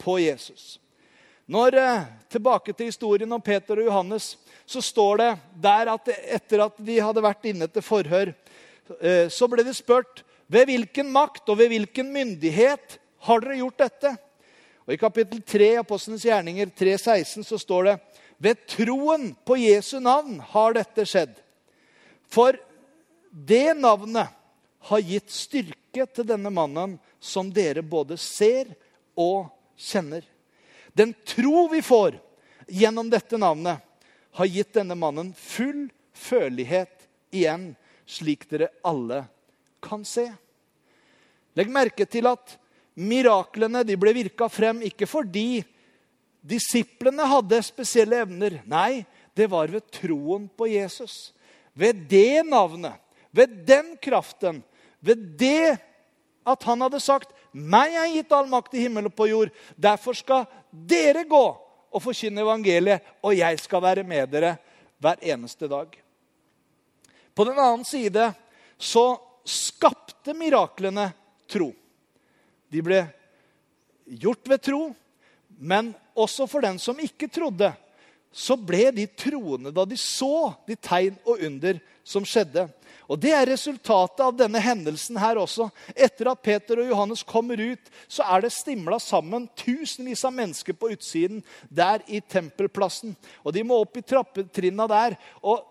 på 0.00 0.16
Jesus. 0.22 0.78
Når, 1.50 1.74
eh, 1.74 2.04
Tilbake 2.30 2.72
til 2.72 2.86
historien 2.86 3.32
om 3.32 3.40
Peter 3.42 3.80
og 3.80 3.84
Johannes, 3.84 4.36
så 4.66 4.80
står 4.80 5.16
det 5.16 5.30
der 5.60 5.88
at 5.90 6.08
etter 6.08 6.62
at 6.62 6.76
de 6.78 7.00
hadde 7.02 7.22
vært 7.24 7.44
inne 7.50 7.66
til 7.66 7.82
forhør, 7.82 8.30
eh, 9.00 9.26
så 9.28 9.48
ble 9.50 9.64
de 9.66 9.74
spurt 9.74 10.22
ved 10.46 10.70
hvilken 10.70 11.10
makt 11.10 11.48
og 11.48 11.58
ved 11.58 11.72
hvilken 11.72 12.12
myndighet 12.12 12.98
har 13.26 13.40
dere 13.40 13.58
gjort 13.58 13.82
dette? 13.82 14.14
Og 14.90 14.96
I 14.96 14.98
kapittel 14.98 15.38
3 15.46 15.66
Apostlenes 15.84 16.24
gjerninger 16.26 16.66
3.16 16.74 17.44
så 17.46 17.56
står 17.62 17.84
det 17.86 17.92
ved 18.42 18.62
troen 18.66 19.28
på 19.46 19.54
Jesu 19.60 20.00
navn 20.02 20.40
har 20.50 20.74
dette 20.74 21.04
skjedd. 21.06 21.36
For 22.26 22.58
det 23.30 23.76
navnet 23.78 24.32
har 24.90 25.04
gitt 25.06 25.30
styrke 25.30 26.08
til 26.10 26.26
denne 26.26 26.50
mannen, 26.50 26.96
som 27.22 27.52
dere 27.54 27.86
både 27.86 28.18
ser 28.18 28.72
og 29.14 29.52
kjenner. 29.78 30.26
Den 30.90 31.14
tro 31.22 31.68
vi 31.70 31.84
får 31.86 32.18
gjennom 32.66 33.14
dette 33.14 33.38
navnet, 33.38 33.78
har 34.34 34.50
gitt 34.50 34.74
denne 34.74 34.98
mannen 34.98 35.30
full 35.38 35.84
følelighet 36.18 37.06
igjen, 37.30 37.76
slik 38.10 38.48
dere 38.50 38.72
alle 38.82 39.22
kan 39.86 40.02
se. 40.02 40.26
Legg 41.54 41.70
merke 41.70 42.10
til 42.10 42.26
at 42.26 42.58
Miraklene 43.00 43.82
de 43.86 43.96
ble 43.96 44.12
virka 44.12 44.48
frem 44.52 44.82
ikke 44.84 45.08
fordi 45.08 45.62
disiplene 46.40 47.24
hadde 47.28 47.60
spesielle 47.64 48.20
evner. 48.24 48.60
Nei, 48.68 49.04
det 49.36 49.48
var 49.52 49.70
ved 49.72 49.86
troen 49.92 50.48
på 50.48 50.68
Jesus. 50.68 51.32
Ved 51.72 52.04
det 52.10 52.42
navnet, 52.48 52.98
ved 53.30 53.62
den 53.68 53.94
kraften, 54.02 54.60
ved 55.00 55.22
det 55.40 55.78
at 56.44 56.62
han 56.66 56.80
hadde 56.80 57.00
sagt 57.00 57.32
'Meg 57.52 57.94
er 57.98 58.12
gitt 58.14 58.32
all 58.32 58.46
makt 58.46 58.74
i 58.74 58.84
himmel 58.84 59.08
og 59.10 59.14
på 59.16 59.26
jord'. 59.26 59.50
Derfor 59.74 60.14
skal 60.14 60.46
dere 60.70 61.24
gå 61.24 61.46
og 61.90 62.02
forkynne 62.02 62.44
evangeliet, 62.44 63.02
og 63.22 63.34
jeg 63.34 63.58
skal 63.58 63.82
være 63.82 64.04
med 64.06 64.30
dere 64.30 64.56
hver 65.02 65.18
eneste 65.22 65.66
dag. 65.66 65.90
På 67.34 67.44
den 67.44 67.58
annen 67.58 67.84
side 67.84 68.32
så 68.78 69.18
skapte 69.44 70.34
miraklene 70.36 71.10
tro. 71.50 71.72
De 72.70 72.82
ble 72.84 73.04
gjort 74.20 74.48
ved 74.48 74.62
tro, 74.62 74.82
men 75.58 75.92
også 76.16 76.46
for 76.50 76.64
den 76.64 76.78
som 76.80 76.98
ikke 77.02 77.28
trodde, 77.30 77.72
så 78.30 78.54
ble 78.54 78.92
de 78.94 79.08
troende 79.18 79.72
da 79.74 79.82
de 79.88 79.96
så 79.98 80.52
de 80.68 80.76
tegn 80.78 81.16
og 81.26 81.42
under 81.42 81.80
som 82.06 82.26
skjedde. 82.26 82.68
Og 83.10 83.18
Det 83.18 83.32
er 83.34 83.48
resultatet 83.50 84.22
av 84.22 84.36
denne 84.38 84.60
hendelsen 84.62 85.18
her 85.18 85.40
også. 85.42 85.66
Etter 85.98 86.30
at 86.30 86.42
Peter 86.46 86.78
og 86.78 86.92
Johannes 86.92 87.24
kommer 87.26 87.58
ut, 87.58 87.90
så 88.06 88.22
er 88.22 88.44
det 88.44 88.52
stimla 88.54 89.00
sammen 89.02 89.48
tusenvis 89.58 90.22
av 90.28 90.36
mennesker 90.36 90.78
på 90.78 90.92
utsiden 90.94 91.42
der 91.66 92.04
i 92.06 92.22
tempelplassen. 92.22 93.16
Og 93.42 93.54
De 93.56 93.64
må 93.66 93.80
opp 93.82 93.98
i 93.98 94.06
trappetrinna 94.06 94.86
der. 94.90 95.18
Og 95.42 95.66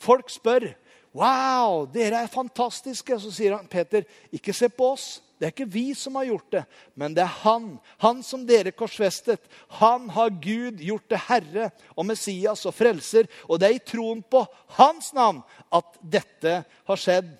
folk 0.00 0.32
spør 0.32 0.70
Wow, 1.18 1.86
dere 1.92 2.22
er 2.22 2.32
fantastiske. 2.32 3.16
Så 3.20 3.32
sier 3.34 3.56
han, 3.56 3.68
Peter, 3.68 4.04
ikke 4.32 4.52
se 4.56 4.68
på 4.72 4.92
oss. 4.94 5.18
Det 5.38 5.46
er 5.46 5.52
ikke 5.52 5.70
vi 5.70 5.92
som 5.94 6.16
har 6.18 6.26
gjort 6.26 6.50
det, 6.50 6.64
men 6.98 7.14
det 7.14 7.22
er 7.22 7.36
han. 7.44 7.68
Han 8.02 8.24
som 8.26 8.42
dere 8.46 8.72
korsfestet. 8.74 9.44
Han 9.78 10.08
har 10.10 10.34
Gud 10.42 10.80
gjort 10.82 11.06
til 11.06 11.20
Herre 11.28 11.68
og 11.94 12.08
Messias 12.08 12.64
og 12.66 12.74
Frelser. 12.74 13.28
Og 13.46 13.60
det 13.60 13.68
er 13.68 13.76
i 13.76 13.84
troen 13.86 14.24
på 14.26 14.42
hans 14.80 15.12
navn 15.14 15.44
at 15.70 16.00
dette 16.02 16.56
har 16.66 16.98
skjedd. 16.98 17.30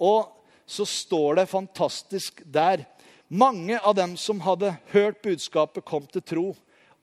Og 0.00 0.32
så 0.64 0.86
står 0.88 1.42
det 1.42 1.50
fantastisk 1.52 2.40
der. 2.48 2.86
Mange 3.28 3.76
av 3.80 3.98
dem 4.00 4.16
som 4.16 4.40
hadde 4.44 4.72
hørt 4.92 5.20
budskapet, 5.24 5.84
kom 5.84 6.08
til 6.08 6.24
tro. 6.24 6.46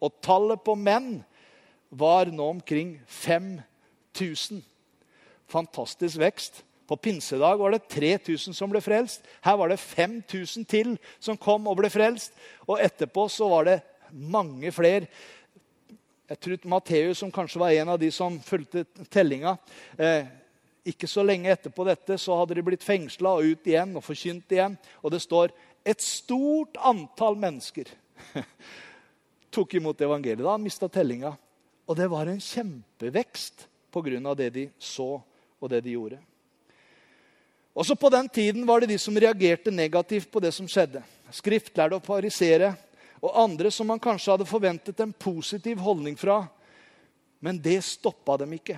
Og 0.02 0.18
tallet 0.26 0.62
på 0.66 0.74
menn 0.78 1.20
var 1.90 2.30
nå 2.34 2.50
omkring 2.56 2.96
5000. 3.06 4.64
Fantastisk 5.50 6.18
vekst. 6.22 6.64
På 6.90 6.98
pinsedag 6.98 7.58
var 7.58 7.72
det 7.72 7.86
3000 7.86 8.56
som 8.58 8.72
ble 8.72 8.80
frelst. 8.82 9.22
Her 9.46 9.60
var 9.62 9.70
det 9.70 9.78
5000 9.78 10.66
til 10.66 10.96
som 11.22 11.38
kom 11.38 11.68
og 11.70 11.78
ble 11.78 11.92
frelst. 11.94 12.34
Og 12.66 12.82
etterpå 12.82 13.28
så 13.30 13.46
var 13.52 13.68
det 13.68 13.76
mange 14.10 14.72
flere. 14.74 15.06
Jeg 16.30 16.40
tror 16.42 16.66
Matteus, 16.74 17.20
som 17.22 17.30
kanskje 17.34 17.62
var 17.62 17.76
en 17.78 17.92
av 17.94 18.00
de 18.02 18.10
som 18.14 18.40
fulgte 18.42 18.88
tellinga 19.10 19.56
eh, 19.98 20.26
Ikke 20.90 21.06
så 21.10 21.22
lenge 21.26 21.50
etterpå 21.54 21.86
dette 21.86 22.18
så 22.18 22.40
hadde 22.40 22.58
de 22.58 22.64
blitt 22.66 22.86
fengsla 22.86 23.36
og 23.38 23.46
ut 23.46 23.70
igjen 23.70 23.94
og 23.94 24.06
forkynt 24.06 24.58
igjen. 24.58 24.78
Og 25.06 25.14
det 25.14 25.22
står 25.22 25.54
et 25.86 26.02
stort 26.02 26.80
antall 26.90 27.38
mennesker 27.38 27.92
tok 29.54 29.78
imot 29.78 30.02
evangeliet. 30.02 30.42
Da 30.42 30.56
han 30.56 30.66
mista 30.66 30.90
tellinga. 30.90 31.36
Og 31.86 32.02
det 32.02 32.10
var 32.10 32.34
en 32.34 32.42
kjempevekst 32.42 33.68
pga. 33.94 34.34
det 34.34 34.50
de 34.58 34.70
så 34.80 35.22
og 35.60 35.70
det 35.70 35.84
de 35.86 35.94
gjorde. 35.94 36.18
Også 37.80 37.96
på 37.96 38.10
den 38.12 38.28
tiden 38.30 38.66
var 38.68 38.82
det 38.82 38.92
de 38.92 38.98
som 39.00 39.16
reagerte 39.16 39.72
negativt 39.72 40.28
på 40.32 40.42
det 40.44 40.52
som 40.52 40.68
skjedde. 40.68 41.00
Skriftlærde 41.32 41.96
og 41.96 42.04
parisere 42.04 42.74
og 43.24 43.38
andre 43.40 43.72
som 43.72 43.88
man 43.88 44.02
kanskje 44.04 44.34
hadde 44.34 44.48
forventet 44.50 45.00
en 45.00 45.14
positiv 45.16 45.80
holdning 45.80 46.18
fra. 46.20 46.42
Men 47.40 47.62
det 47.64 47.78
stoppa 47.88 48.36
dem 48.42 48.58
ikke. 48.58 48.76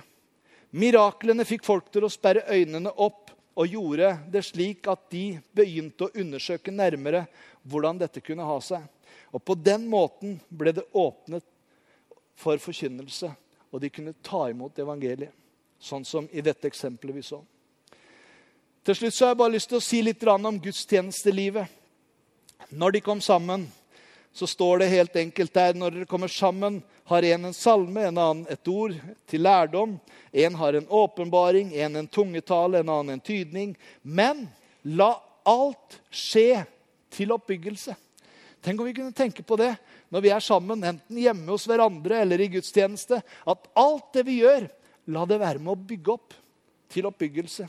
Miraklene 0.70 1.44
fikk 1.44 1.66
folk 1.66 1.90
til 1.90 2.06
å 2.06 2.12
sperre 2.12 2.46
øynene 2.46 2.92
opp 2.94 3.32
og 3.58 3.74
gjorde 3.74 4.14
det 4.32 4.44
slik 4.46 4.86
at 4.88 5.08
de 5.10 5.24
begynte 5.50 6.06
å 6.06 6.14
undersøke 6.22 6.72
nærmere 6.72 7.26
hvordan 7.66 7.98
dette 8.00 8.22
kunne 8.22 8.46
ha 8.46 8.60
seg. 8.62 8.86
Og 9.34 9.42
På 9.42 9.56
den 9.58 9.88
måten 9.90 10.38
ble 10.48 10.72
det 10.76 10.86
åpnet 10.92 11.44
for 12.38 12.58
forkynnelse, 12.58 13.32
og 13.72 13.80
de 13.82 13.90
kunne 13.90 14.14
ta 14.22 14.46
imot 14.50 14.78
evangeliet. 14.78 15.34
Sånn 15.82 16.04
som 16.06 16.28
i 16.30 16.40
dette 16.44 16.70
eksempelet 16.70 17.16
vi 17.18 17.24
så. 17.26 17.40
Til 18.82 18.96
slutt 18.98 19.14
så 19.14 19.24
har 19.24 19.30
jeg 19.30 19.38
bare 19.38 19.54
lyst 19.54 19.68
til 19.70 19.78
å 19.78 19.84
si 19.84 20.00
litt 20.02 20.24
om 20.26 20.58
gudstjenestelivet. 20.58 21.70
Når 22.74 22.92
de 22.92 23.00
kom 23.00 23.20
sammen, 23.22 23.68
så 24.32 24.46
står 24.46 24.78
det 24.78 24.88
helt 24.90 25.16
enkelt 25.16 25.52
der 25.54 25.74
når 25.76 25.90
dere 25.90 26.08
kommer 26.08 26.28
sammen, 26.28 26.80
har 27.04 27.22
en 27.22 27.44
en 27.44 27.54
salme, 27.54 28.00
en 28.00 28.18
annen 28.18 28.46
et 28.50 28.68
ord 28.68 28.94
til 29.28 29.42
lærdom. 29.42 30.00
En 30.32 30.54
har 30.54 30.74
en 30.74 30.88
åpenbaring, 30.88 31.74
en 31.74 31.96
en 31.96 32.08
tungetale, 32.08 32.80
en 32.80 32.88
annen 32.88 33.12
en 33.12 33.20
tydning. 33.20 33.76
Men 34.02 34.48
la 34.82 35.14
alt 35.44 36.00
skje 36.10 36.64
til 37.10 37.32
oppbyggelse. 37.32 37.94
Tenk 38.62 38.80
om 38.80 38.86
vi 38.86 38.94
kunne 38.94 39.14
tenke 39.14 39.42
på 39.42 39.58
det 39.60 39.76
når 40.10 40.24
vi 40.24 40.32
er 40.32 40.40
sammen, 40.40 40.82
enten 40.82 41.18
hjemme 41.18 41.50
hos 41.50 41.68
hverandre 41.68 42.18
eller 42.22 42.40
i 42.40 42.48
gudstjeneste. 42.48 43.20
At 43.46 43.70
alt 43.78 44.10
det 44.14 44.26
vi 44.26 44.40
gjør, 44.40 44.66
la 45.06 45.26
det 45.26 45.38
være 45.38 45.62
med 45.62 45.74
å 45.76 45.86
bygge 45.86 46.12
opp 46.16 46.34
til 46.90 47.06
oppbyggelse. 47.06 47.68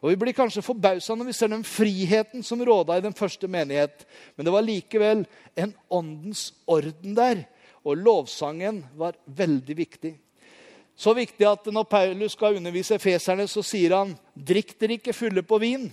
Og 0.00 0.10
Vi 0.10 0.16
blir 0.16 0.32
kanskje 0.32 0.64
forbausa 0.64 1.14
når 1.14 1.28
vi 1.28 1.36
ser 1.36 1.52
den 1.52 1.64
friheten 1.64 2.42
som 2.42 2.62
råda 2.64 2.96
i 2.96 3.04
den 3.04 3.16
første 3.16 3.48
menighet. 3.48 4.06
Men 4.36 4.46
det 4.46 4.54
var 4.54 4.64
likevel 4.64 5.26
en 5.56 5.74
åndens 5.90 6.52
orden 6.66 7.16
der, 7.16 7.44
og 7.84 7.96
lovsangen 8.00 8.84
var 8.96 9.18
veldig 9.26 9.76
viktig. 9.76 10.14
Så 10.96 11.14
viktig 11.16 11.46
at 11.48 11.68
når 11.72 11.84
Paulus 11.88 12.32
skal 12.32 12.56
undervise 12.56 12.98
feserne, 13.00 13.46
så 13.48 13.62
sier 13.64 13.94
han 13.96 14.16
drikk 14.34 14.74
dere 14.80 14.98
ikke 14.98 15.16
fulle 15.16 15.44
på 15.44 15.60
vin, 15.60 15.86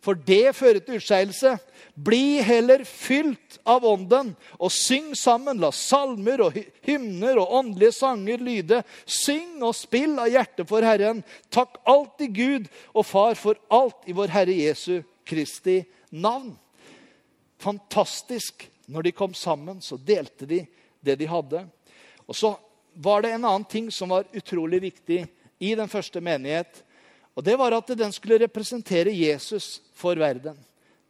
for 0.00 0.16
det 0.16 0.54
fører 0.56 0.80
til 0.80 0.96
utskeielse. 0.96 1.54
Bli 1.94 2.40
heller 2.44 2.86
fylt 2.88 3.58
av 3.68 3.84
Ånden 3.84 4.32
og 4.56 4.72
syng 4.72 5.12
sammen. 5.18 5.60
La 5.60 5.68
salmer 5.76 6.40
og 6.46 6.56
hymner 6.86 7.40
og 7.42 7.52
åndelige 7.60 7.98
sanger 7.98 8.40
lyde. 8.40 8.80
Syng 9.04 9.60
og 9.60 9.76
spill 9.76 10.16
av 10.22 10.30
hjertet 10.32 10.68
for 10.70 10.86
Herren. 10.86 11.20
Takk 11.52 11.82
alltid 11.84 12.34
Gud 12.36 12.70
og 12.94 13.04
Far 13.08 13.36
for 13.36 13.60
alt 13.68 14.08
i 14.08 14.16
vår 14.16 14.32
Herre 14.32 14.56
Jesu 14.56 15.02
Kristi 15.28 15.82
navn. 16.10 16.54
Fantastisk. 17.60 18.68
Når 18.90 19.06
de 19.06 19.12
kom 19.14 19.34
sammen, 19.38 19.78
så 19.84 19.94
delte 19.94 20.48
de 20.48 20.64
det 21.04 21.14
de 21.20 21.28
hadde. 21.30 21.60
Og 22.26 22.34
så 22.34 22.56
var 22.98 23.22
det 23.22 23.36
en 23.36 23.44
annen 23.44 23.68
ting 23.70 23.90
som 23.94 24.10
var 24.10 24.26
utrolig 24.34 24.80
viktig 24.82 25.20
i 25.60 25.74
den 25.78 25.92
første 25.92 26.22
menighet. 26.24 26.82
Og 27.38 27.44
det 27.46 27.56
var 27.58 27.74
at 27.76 27.92
den 27.96 28.12
skulle 28.12 28.40
representere 28.42 29.12
Jesus 29.14 29.80
for 29.96 30.18
verden. 30.18 30.56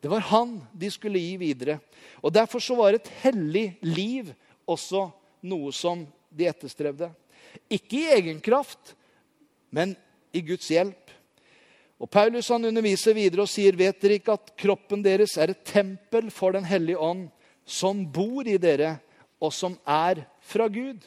Det 0.00 0.09
var 0.09 0.24
han 0.30 0.59
de 0.72 0.90
skulle 0.92 1.20
gi 1.20 1.37
videre. 1.40 1.78
Og 2.22 2.33
Derfor 2.33 2.61
så 2.61 2.76
var 2.76 2.96
et 2.96 3.11
hellig 3.22 3.78
liv 3.83 4.33
også 4.68 5.09
noe 5.42 5.72
som 5.72 6.06
de 6.30 6.48
etterstrevde. 6.48 7.11
Ikke 7.72 7.98
i 7.98 8.11
egen 8.16 8.40
kraft, 8.40 8.94
men 9.70 9.96
i 10.33 10.42
Guds 10.44 10.68
hjelp. 10.70 11.11
Og 12.00 12.09
Paulus 12.09 12.48
han 12.48 12.64
underviser 12.64 13.16
videre 13.16 13.44
og 13.44 13.50
sier, 13.50 13.76
vet 13.76 13.98
dere 14.00 14.16
ikke 14.20 14.37
at 14.38 14.52
kroppen 14.61 15.02
deres 15.04 15.37
er 15.37 15.52
et 15.52 15.64
tempel 15.68 16.30
for 16.33 16.56
Den 16.56 16.64
hellige 16.64 16.98
ånd, 16.98 17.28
som 17.64 18.06
bor 18.09 18.48
i 18.48 18.56
dere, 18.61 18.96
og 19.40 19.52
som 19.52 19.76
er 19.85 20.24
fra 20.40 20.68
Gud? 20.68 21.00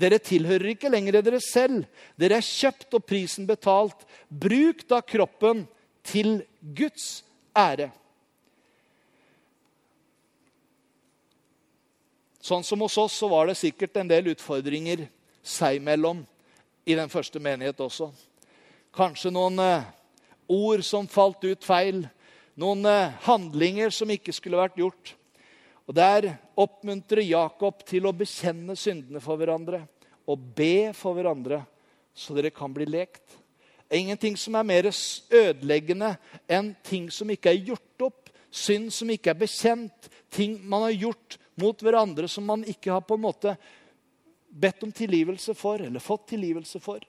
Dere 0.00 0.20
tilhører 0.22 0.72
ikke 0.72 0.90
lenger 0.92 1.20
dere 1.20 1.40
selv. 1.44 1.84
Dere 2.16 2.38
er 2.40 2.46
kjøpt 2.46 2.96
og 2.96 3.04
prisen 3.04 3.48
betalt. 3.48 4.06
Bruk 4.28 4.86
da 4.88 5.02
kroppen 5.04 5.66
til 6.06 6.40
Guds 6.60 7.20
ære. 7.56 7.90
Sånn 12.40 12.64
som 12.64 12.80
hos 12.80 12.96
oss 12.98 13.18
så 13.20 13.28
var 13.28 13.50
det 13.50 13.58
sikkert 13.60 13.98
en 14.00 14.08
del 14.08 14.32
utfordringer 14.32 15.04
seg 15.44 15.76
imellom 15.76 16.22
i 16.88 16.96
den 16.96 17.12
første 17.12 17.40
menighet 17.42 17.80
også. 17.84 18.08
Kanskje 18.96 19.30
noen 19.34 19.60
eh, 19.60 19.84
ord 20.50 20.82
som 20.86 21.08
falt 21.10 21.44
ut 21.44 21.66
feil. 21.66 22.06
Noen 22.58 22.88
eh, 22.88 23.12
handlinger 23.28 23.92
som 23.94 24.10
ikke 24.10 24.34
skulle 24.34 24.58
vært 24.58 24.80
gjort. 24.80 25.14
Og 25.90 25.96
Der 25.98 26.36
oppmuntrer 26.54 27.24
Jakob 27.26 27.80
til 27.82 28.04
å 28.06 28.14
bekjenne 28.14 28.76
syndene 28.78 29.18
for 29.18 29.40
hverandre 29.40 29.82
og 30.30 30.38
be 30.54 30.92
for 30.94 31.16
hverandre, 31.16 31.64
så 32.14 32.36
dere 32.36 32.52
kan 32.54 32.70
bli 32.70 32.86
lekt. 32.86 33.24
Ingenting 33.90 34.36
som 34.38 34.54
er 34.54 34.68
mer 34.68 34.86
ødeleggende 34.86 36.12
enn 36.46 36.68
ting 36.86 37.08
som 37.10 37.32
ikke 37.34 37.50
er 37.50 37.72
gjort 37.72 38.04
opp, 38.06 38.30
synd 38.54 38.92
som 38.94 39.10
ikke 39.10 39.32
er 39.32 39.40
bekjent, 39.40 40.06
ting 40.30 40.60
man 40.62 40.86
har 40.86 40.94
gjort 40.94 41.40
mot 41.58 41.82
hverandre 41.82 42.30
som 42.30 42.46
man 42.46 42.62
ikke 42.70 42.92
har 42.94 43.02
på 43.02 43.18
en 43.18 43.24
måte 43.26 43.56
bedt 44.46 44.86
om 44.86 44.94
tilgivelse 44.94 45.56
for, 45.58 45.82
eller 45.82 46.02
fått 46.02 46.28
tilgivelse 46.36 46.78
for. 46.82 47.02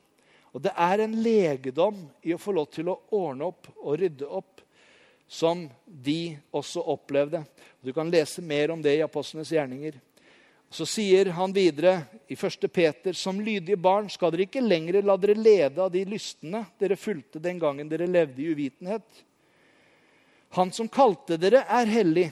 Og 0.58 0.62
Det 0.66 0.74
er 0.74 1.06
en 1.06 1.14
legedom 1.22 2.02
i 2.26 2.34
å 2.34 2.42
få 2.42 2.58
lov 2.58 2.74
til 2.74 2.90
å 2.90 2.98
ordne 3.14 3.54
opp 3.54 3.70
og 3.78 4.02
rydde 4.02 4.26
opp, 4.26 4.61
som 5.32 5.70
de 5.86 6.38
også 6.52 6.82
opplevde. 6.92 7.40
Du 7.80 7.94
kan 7.96 8.10
lese 8.12 8.42
mer 8.44 8.74
om 8.74 8.82
det 8.84 8.98
i 8.98 9.04
Apostlenes 9.06 9.52
gjerninger. 9.54 9.96
Så 10.72 10.84
sier 10.88 11.30
han 11.38 11.54
videre 11.56 12.02
i 12.28 12.36
1. 12.36 12.68
Peter.: 12.68 13.14
Som 13.14 13.40
lydige 13.40 13.80
barn 13.80 14.10
skal 14.12 14.34
dere 14.34 14.44
ikke 14.44 14.64
lenger 14.64 15.00
la 15.08 15.16
dere 15.18 15.38
lede 15.40 15.80
av 15.80 15.92
de 15.92 16.04
lystne 16.04 16.66
dere 16.80 17.00
fulgte 17.00 17.40
den 17.40 17.60
gangen 17.64 17.88
dere 17.88 18.10
levde 18.12 18.44
i 18.44 18.50
uvitenhet. 18.52 19.24
Han 20.60 20.72
som 20.76 20.92
kalte 20.92 21.40
dere, 21.40 21.64
er 21.64 21.88
hellig. 21.88 22.28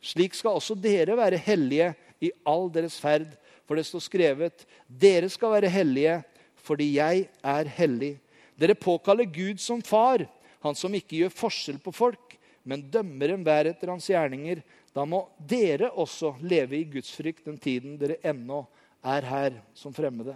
Slik 0.00 0.34
skal 0.34 0.56
også 0.56 0.78
dere 0.80 1.20
være 1.20 1.36
hellige 1.36 1.92
i 2.20 2.32
all 2.48 2.70
deres 2.72 2.96
ferd. 2.96 3.28
For 3.68 3.76
det 3.76 3.84
står 3.84 4.08
skrevet, 4.08 4.66
dere 4.88 5.28
skal 5.28 5.52
være 5.58 5.68
hellige 5.68 6.22
fordi 6.64 6.94
jeg 6.96 7.28
er 7.44 7.68
hellig. 7.76 8.14
Dere 8.56 8.74
påkaller 8.74 9.28
Gud 9.28 9.60
som 9.60 9.84
far, 9.84 10.24
han 10.60 10.76
som 10.76 10.94
ikke 10.94 11.22
gjør 11.22 11.34
forskjell 11.34 11.80
på 11.82 11.92
folk, 11.94 12.36
men 12.62 12.84
dømmer 12.92 13.32
enhver 13.34 13.70
etter 13.70 13.92
hans 13.92 14.08
gjerninger. 14.10 14.60
Da 14.92 15.06
må 15.08 15.22
dere 15.38 15.90
også 15.90 16.34
leve 16.44 16.78
i 16.80 16.86
gudsfrykt 16.92 17.46
den 17.48 17.58
tiden 17.60 17.96
dere 18.00 18.20
ennå 18.26 18.64
er 19.00 19.26
her 19.26 19.56
som 19.74 19.94
fremmede. 19.96 20.34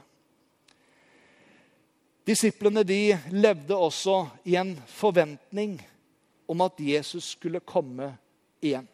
Disiplene 2.25 2.81
de 2.89 3.19
levde 3.37 3.77
også 3.77 4.23
i 4.49 4.57
en 4.57 4.73
forventning 4.89 5.77
om 6.49 6.65
at 6.65 6.81
Jesus 6.81 7.35
skulle 7.35 7.61
komme 7.61 8.15
igjen. 8.65 8.89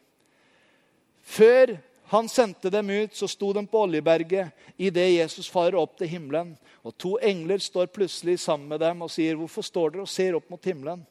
Før 1.23 1.77
han 2.11 2.27
sendte 2.27 2.73
dem 2.75 2.91
ut, 2.91 3.15
så 3.15 3.29
sto 3.31 3.53
de 3.55 3.63
på 3.71 3.85
Oljeberget 3.85 4.51
idet 4.83 5.13
Jesus 5.13 5.47
farer 5.51 5.79
opp 5.79 5.95
til 5.99 6.11
himmelen. 6.11 6.57
Og 6.83 6.97
To 6.99 7.13
engler 7.23 7.63
står 7.63 7.93
plutselig 7.95 8.41
sammen 8.43 8.67
med 8.67 8.81
dem 8.83 9.03
og 9.03 9.11
sier, 9.11 9.37
'Hvorfor 9.37 9.63
står 9.63 9.91
dere 9.91 10.03
og 10.03 10.09
ser 10.09 10.35
opp 10.35 10.51
mot 10.51 10.65
himmelen?' 10.65 11.07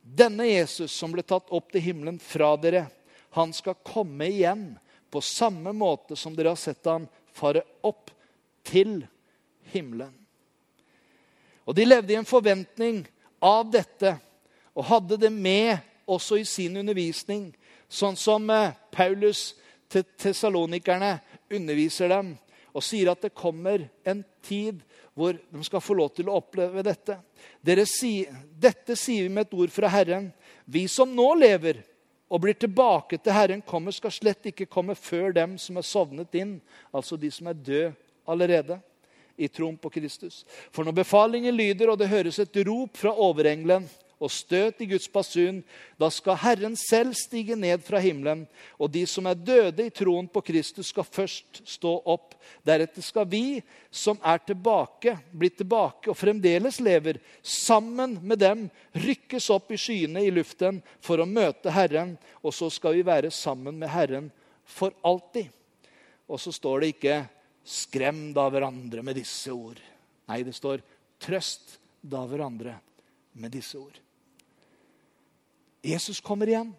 Denne 0.00 0.46
Jesus 0.48 0.92
som 0.92 1.12
ble 1.12 1.22
tatt 1.22 1.50
opp 1.52 1.72
til 1.72 1.84
himmelen 1.84 2.18
fra 2.22 2.54
dere, 2.60 2.86
han 3.36 3.52
skal 3.54 3.78
komme 3.86 4.26
igjen 4.30 4.72
på 5.10 5.20
samme 5.22 5.72
måte 5.76 6.16
som 6.16 6.34
dere 6.36 6.54
har 6.54 6.60
sett 6.60 6.86
han 6.88 7.06
fare 7.34 7.62
opp 7.86 8.10
til 8.66 9.02
himmelen. 9.72 10.12
Og 11.68 11.76
De 11.76 11.84
levde 11.86 12.14
i 12.14 12.18
en 12.18 12.26
forventning 12.26 13.04
av 13.38 13.68
dette 13.70 14.16
og 14.74 14.86
hadde 14.88 15.18
det 15.20 15.30
med 15.30 15.78
også 16.10 16.40
i 16.40 16.46
sin 16.48 16.76
undervisning. 16.80 17.50
Sånn 17.90 18.16
som 18.18 18.48
eh, 18.50 18.74
Paulus 18.90 19.52
til 19.90 20.06
tesalonikerne 20.18 21.18
underviser 21.50 22.10
dem 22.10 22.34
og 22.72 22.84
sier 22.84 23.10
at 23.12 23.22
det 23.24 23.34
kommer 23.36 23.88
en 24.06 24.22
tid 24.46 24.80
hvor 25.18 25.36
de 25.36 25.62
skal 25.66 25.82
få 25.82 25.96
lov 25.98 26.12
til 26.14 26.30
å 26.30 26.38
oppleve 26.38 26.84
dette. 26.86 27.18
Sier, 27.88 28.30
dette 28.56 28.96
sier 28.96 29.26
vi 29.26 29.32
med 29.34 29.48
et 29.48 29.56
ord 29.58 29.72
fra 29.74 29.90
Herren. 29.92 30.30
Vi 30.64 30.86
som 30.88 31.10
nå 31.14 31.32
lever 31.40 31.82
og 32.30 32.44
blir 32.44 32.54
tilbake 32.54 33.18
til 33.18 33.34
Herren 33.34 33.64
kommer, 33.66 33.94
skal 33.94 34.14
slett 34.14 34.52
ikke 34.52 34.70
komme 34.70 34.94
før 34.94 35.34
dem 35.34 35.56
som 35.58 35.80
er 35.80 35.86
sovnet 35.86 36.36
inn, 36.38 36.60
altså 36.94 37.18
de 37.18 37.30
som 37.34 37.50
er 37.50 37.58
døde 37.58 37.96
allerede 38.30 38.78
i 39.40 39.48
troen 39.48 39.78
på 39.80 39.90
Kristus. 39.90 40.44
For 40.70 40.86
når 40.86 41.00
befalingen 41.00 41.56
lyder, 41.56 41.90
og 41.90 41.98
det 41.98 42.10
høres 42.12 42.38
et 42.38 42.60
rop 42.68 43.00
fra 43.00 43.12
overengelen, 43.16 43.88
og 44.20 44.30
støt 44.32 44.82
i 44.84 44.88
Guds 44.90 45.08
basun. 45.10 45.62
Da 45.98 46.10
skal 46.12 46.38
Herren 46.42 46.76
selv 46.78 47.16
stige 47.16 47.56
ned 47.56 47.82
fra 47.86 48.00
himmelen, 48.02 48.44
og 48.76 48.92
de 48.92 49.06
som 49.08 49.26
er 49.26 49.38
døde 49.38 49.86
i 49.88 49.94
troen 49.94 50.28
på 50.28 50.42
Kristus, 50.44 50.90
skal 50.92 51.08
først 51.08 51.62
stå 51.68 51.94
opp. 52.04 52.36
Deretter 52.66 53.04
skal 53.04 53.28
vi 53.30 53.62
som 53.90 54.20
er 54.20 54.42
tilbake, 54.44 55.16
bli 55.32 55.50
tilbake 55.54 56.12
og 56.12 56.18
fremdeles 56.20 56.80
lever, 56.84 57.20
sammen 57.42 58.18
med 58.22 58.42
dem 58.42 58.66
rykkes 58.92 59.48
opp 59.54 59.72
i 59.72 59.80
skyene 59.80 60.24
i 60.26 60.34
luften 60.34 60.82
for 61.00 61.22
å 61.22 61.28
møte 61.28 61.72
Herren, 61.72 62.16
og 62.44 62.54
så 62.54 62.68
skal 62.72 62.98
vi 62.98 63.06
være 63.08 63.32
sammen 63.34 63.80
med 63.80 63.92
Herren 63.92 64.28
for 64.68 64.94
alltid. 65.06 65.48
Og 66.30 66.38
så 66.38 66.52
står 66.54 66.80
det 66.80 66.92
ikke 66.94 67.16
'skrem 67.64 68.32
da 68.34 68.48
hverandre 68.48 69.02
med 69.02 69.16
disse 69.16 69.50
ord'. 69.50 69.82
Nei, 70.28 70.42
det 70.42 70.54
står 70.54 70.82
'trøst 71.18 71.78
da 72.02 72.24
hverandre 72.26 72.78
med 73.34 73.52
disse 73.52 73.78
ord'. 73.78 74.09
Jesus 75.82 76.20
kommer 76.20 76.48
igjen. 76.48 76.74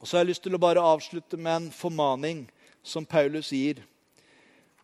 Og 0.00 0.08
så 0.08 0.16
har 0.16 0.24
jeg 0.24 0.32
lyst 0.34 0.44
til 0.44 0.56
å 0.56 0.60
bare 0.60 0.84
avslutte 0.84 1.36
med 1.36 1.52
en 1.52 1.68
formaning 1.72 2.44
som 2.86 3.04
Paulus 3.08 3.50
gir 3.52 3.82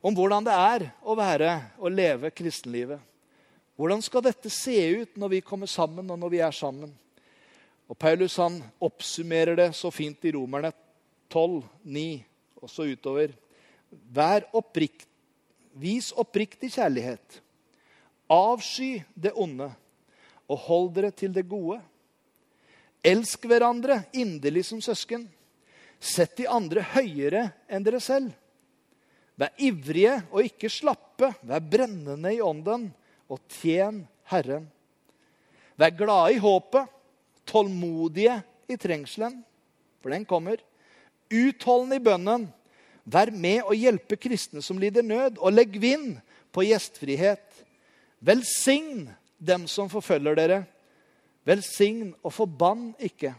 om 0.03 0.17
hvordan 0.17 0.45
det 0.45 0.55
er 0.59 0.85
å 1.07 1.15
være 1.15 1.53
og 1.79 1.95
leve 1.95 2.33
kristenlivet. 2.35 2.99
Hvordan 3.79 4.03
skal 4.05 4.25
dette 4.27 4.51
se 4.53 4.75
ut 4.99 5.15
når 5.17 5.37
vi 5.37 5.45
kommer 5.47 5.71
sammen, 5.71 6.11
og 6.11 6.19
når 6.19 6.33
vi 6.35 6.41
er 6.45 6.55
sammen? 6.55 6.91
Og 7.89 7.97
Paulus 7.99 8.37
han 8.41 8.59
oppsummerer 8.83 9.57
det 9.59 9.69
så 9.79 9.93
fint 9.95 10.27
i 10.27 10.33
Romerne 10.35 10.73
12, 11.31 11.63
9 11.85 12.05
og 12.63 12.71
så 12.71 12.87
utover. 12.91 13.33
Vær 13.91 14.45
opprikt, 14.57 15.07
vis 15.79 16.11
oppriktig 16.19 16.73
kjærlighet. 16.75 17.41
Avsky 18.33 19.03
det 19.15 19.33
onde, 19.39 19.71
og 20.49 20.63
hold 20.67 20.93
dere 20.97 21.13
til 21.15 21.33
det 21.35 21.47
gode. 21.49 21.79
Elsk 23.03 23.49
hverandre 23.51 24.05
inderlig 24.15 24.65
som 24.69 24.81
søsken. 24.83 25.27
Sett 25.99 26.37
de 26.39 26.47
andre 26.51 26.85
høyere 26.95 27.49
enn 27.71 27.85
dere 27.87 28.01
selv. 28.03 28.31
Vær 29.39 29.55
ivrige 29.59 30.21
og 30.31 30.47
ikke 30.47 30.71
slappe. 30.71 31.33
Vær 31.43 31.63
brennende 31.63 32.35
i 32.35 32.41
ånden, 32.43 32.91
og 33.33 33.41
tjen 33.51 34.05
Herren. 34.31 34.69
Vær 35.79 35.95
glade 35.97 36.37
i 36.37 36.43
håpet, 36.43 36.91
tålmodige 37.49 38.37
i 38.71 38.77
trengselen, 38.79 39.41
for 40.03 40.13
den 40.15 40.27
kommer. 40.29 40.61
Utholdende 41.33 41.99
i 41.99 42.05
bønnen. 42.05 42.47
Vær 43.03 43.33
med 43.35 43.65
og 43.65 43.75
hjelpe 43.75 44.19
kristne 44.21 44.63
som 44.63 44.79
lider 44.79 45.03
nød, 45.03 45.41
og 45.41 45.55
legg 45.55 45.79
vind 45.83 46.21
på 46.55 46.67
gjestfrihet. 46.69 47.43
Velsign 48.23 49.09
dem 49.43 49.67
som 49.67 49.91
forfølger 49.91 50.39
dere. 50.39 50.61
Velsign 51.49 52.13
og 52.23 52.35
forbann 52.35 52.93
ikke. 53.03 53.35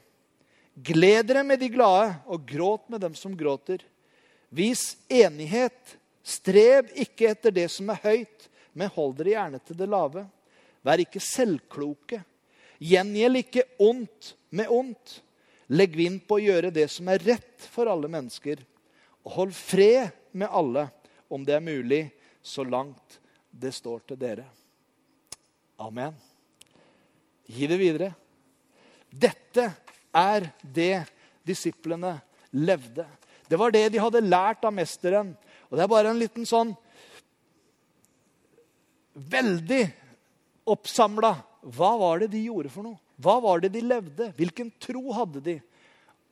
Gled 0.74 1.28
dere 1.30 1.44
med 1.46 1.62
de 1.62 1.70
glade, 1.72 2.16
og 2.26 2.46
gråt 2.48 2.90
med 2.90 3.04
dem 3.04 3.16
som 3.16 3.36
gråter. 3.38 3.84
Vis 4.50 4.96
enighet. 5.10 5.98
Strev 6.24 6.88
ikke 6.96 7.34
etter 7.34 7.52
det 7.52 7.68
som 7.72 7.90
er 7.92 8.00
høyt, 8.00 8.48
men 8.72 8.92
hold 8.96 9.18
dere 9.18 9.34
gjerne 9.36 9.60
til 9.60 9.78
det 9.80 9.90
lave. 9.92 10.24
Vær 10.84 11.04
ikke 11.04 11.22
selvkloke. 11.24 12.22
Gjengjeld 12.84 13.42
ikke 13.44 13.68
ondt 13.84 14.34
med 14.56 14.72
ondt. 14.72 15.20
Legg 15.72 15.96
vind 15.96 16.24
på 16.28 16.38
å 16.38 16.44
gjøre 16.44 16.74
det 16.76 16.90
som 16.92 17.08
er 17.12 17.24
rett 17.24 17.68
for 17.72 17.92
alle 17.92 18.10
mennesker. 18.12 18.64
Og 19.24 19.38
hold 19.38 19.56
fred 19.56 20.12
med 20.36 20.52
alle, 20.52 20.90
om 21.32 21.46
det 21.48 21.56
er 21.56 21.64
mulig, 21.64 22.04
så 22.44 22.66
langt 22.68 23.20
det 23.52 23.72
står 23.76 24.04
til 24.08 24.20
dere. 24.20 24.48
Amen. 25.80 26.16
Gi 27.54 27.70
det 27.70 27.80
videre. 27.80 28.12
Dette 29.10 29.68
er 30.14 30.48
det 30.62 31.04
disiplene 31.46 32.16
levde. 32.54 33.06
Det 33.50 33.60
var 33.60 33.74
det 33.74 33.90
de 33.94 34.02
hadde 34.02 34.24
lært 34.26 34.64
av 34.66 34.74
mesteren. 34.74 35.34
Og 35.70 35.78
det 35.78 35.86
er 35.86 35.92
bare 35.92 36.14
en 36.14 36.22
liten 36.22 36.48
sånn 36.50 36.76
Veldig 39.14 39.84
oppsamla. 40.74 41.36
Hva 41.70 41.92
var 42.02 42.24
det 42.24 42.32
de 42.34 42.40
gjorde 42.48 42.72
for 42.74 42.82
noe? 42.88 42.98
Hva 43.22 43.36
var 43.44 43.62
det 43.62 43.70
de 43.76 43.84
levde? 43.86 44.32
Hvilken 44.34 44.72
tro 44.82 45.04
hadde 45.14 45.44
de? 45.46 45.54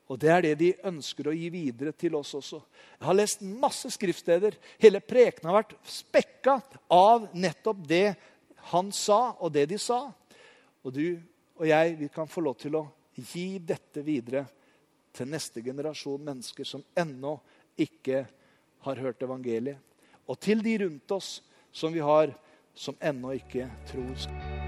Og 0.09 0.17
det 0.19 0.31
er 0.33 0.41
det 0.43 0.55
de 0.59 0.71
ønsker 0.89 1.29
å 1.29 1.35
gi 1.35 1.51
videre 1.53 1.93
til 1.93 2.17
oss 2.17 2.33
også. 2.35 2.57
Jeg 2.97 3.05
har 3.07 3.15
lest 3.15 3.45
masse 3.45 3.91
skriftsteder. 3.93 4.57
Hele 4.81 4.99
prekenen 4.99 5.51
har 5.51 5.61
vært 5.61 5.77
spekka 5.87 6.57
av 6.91 7.29
nettopp 7.37 7.85
det 7.87 8.07
han 8.73 8.91
sa, 8.95 9.37
og 9.39 9.53
det 9.53 9.69
de 9.71 9.79
sa. 9.79 10.01
Og 10.83 10.93
du 10.95 11.05
og 11.61 11.67
jeg 11.67 11.97
vi 11.99 12.09
kan 12.13 12.29
få 12.29 12.41
lov 12.41 12.57
til 12.61 12.77
å 12.79 12.85
gi 13.13 13.59
dette 13.59 14.01
videre 14.05 14.45
til 15.13 15.29
neste 15.29 15.61
generasjon 15.61 16.23
mennesker 16.23 16.65
som 16.67 16.83
ennå 16.97 17.35
ikke 17.77 18.23
har 18.87 19.03
hørt 19.03 19.21
evangeliet. 19.21 19.77
Og 20.25 20.39
til 20.39 20.63
de 20.63 20.77
rundt 20.85 21.17
oss 21.17 21.41
som 21.71 21.93
vi 21.93 22.01
har, 22.03 22.33
som 22.73 22.97
ennå 23.03 23.35
ikke 23.37 23.67
tror. 23.91 24.60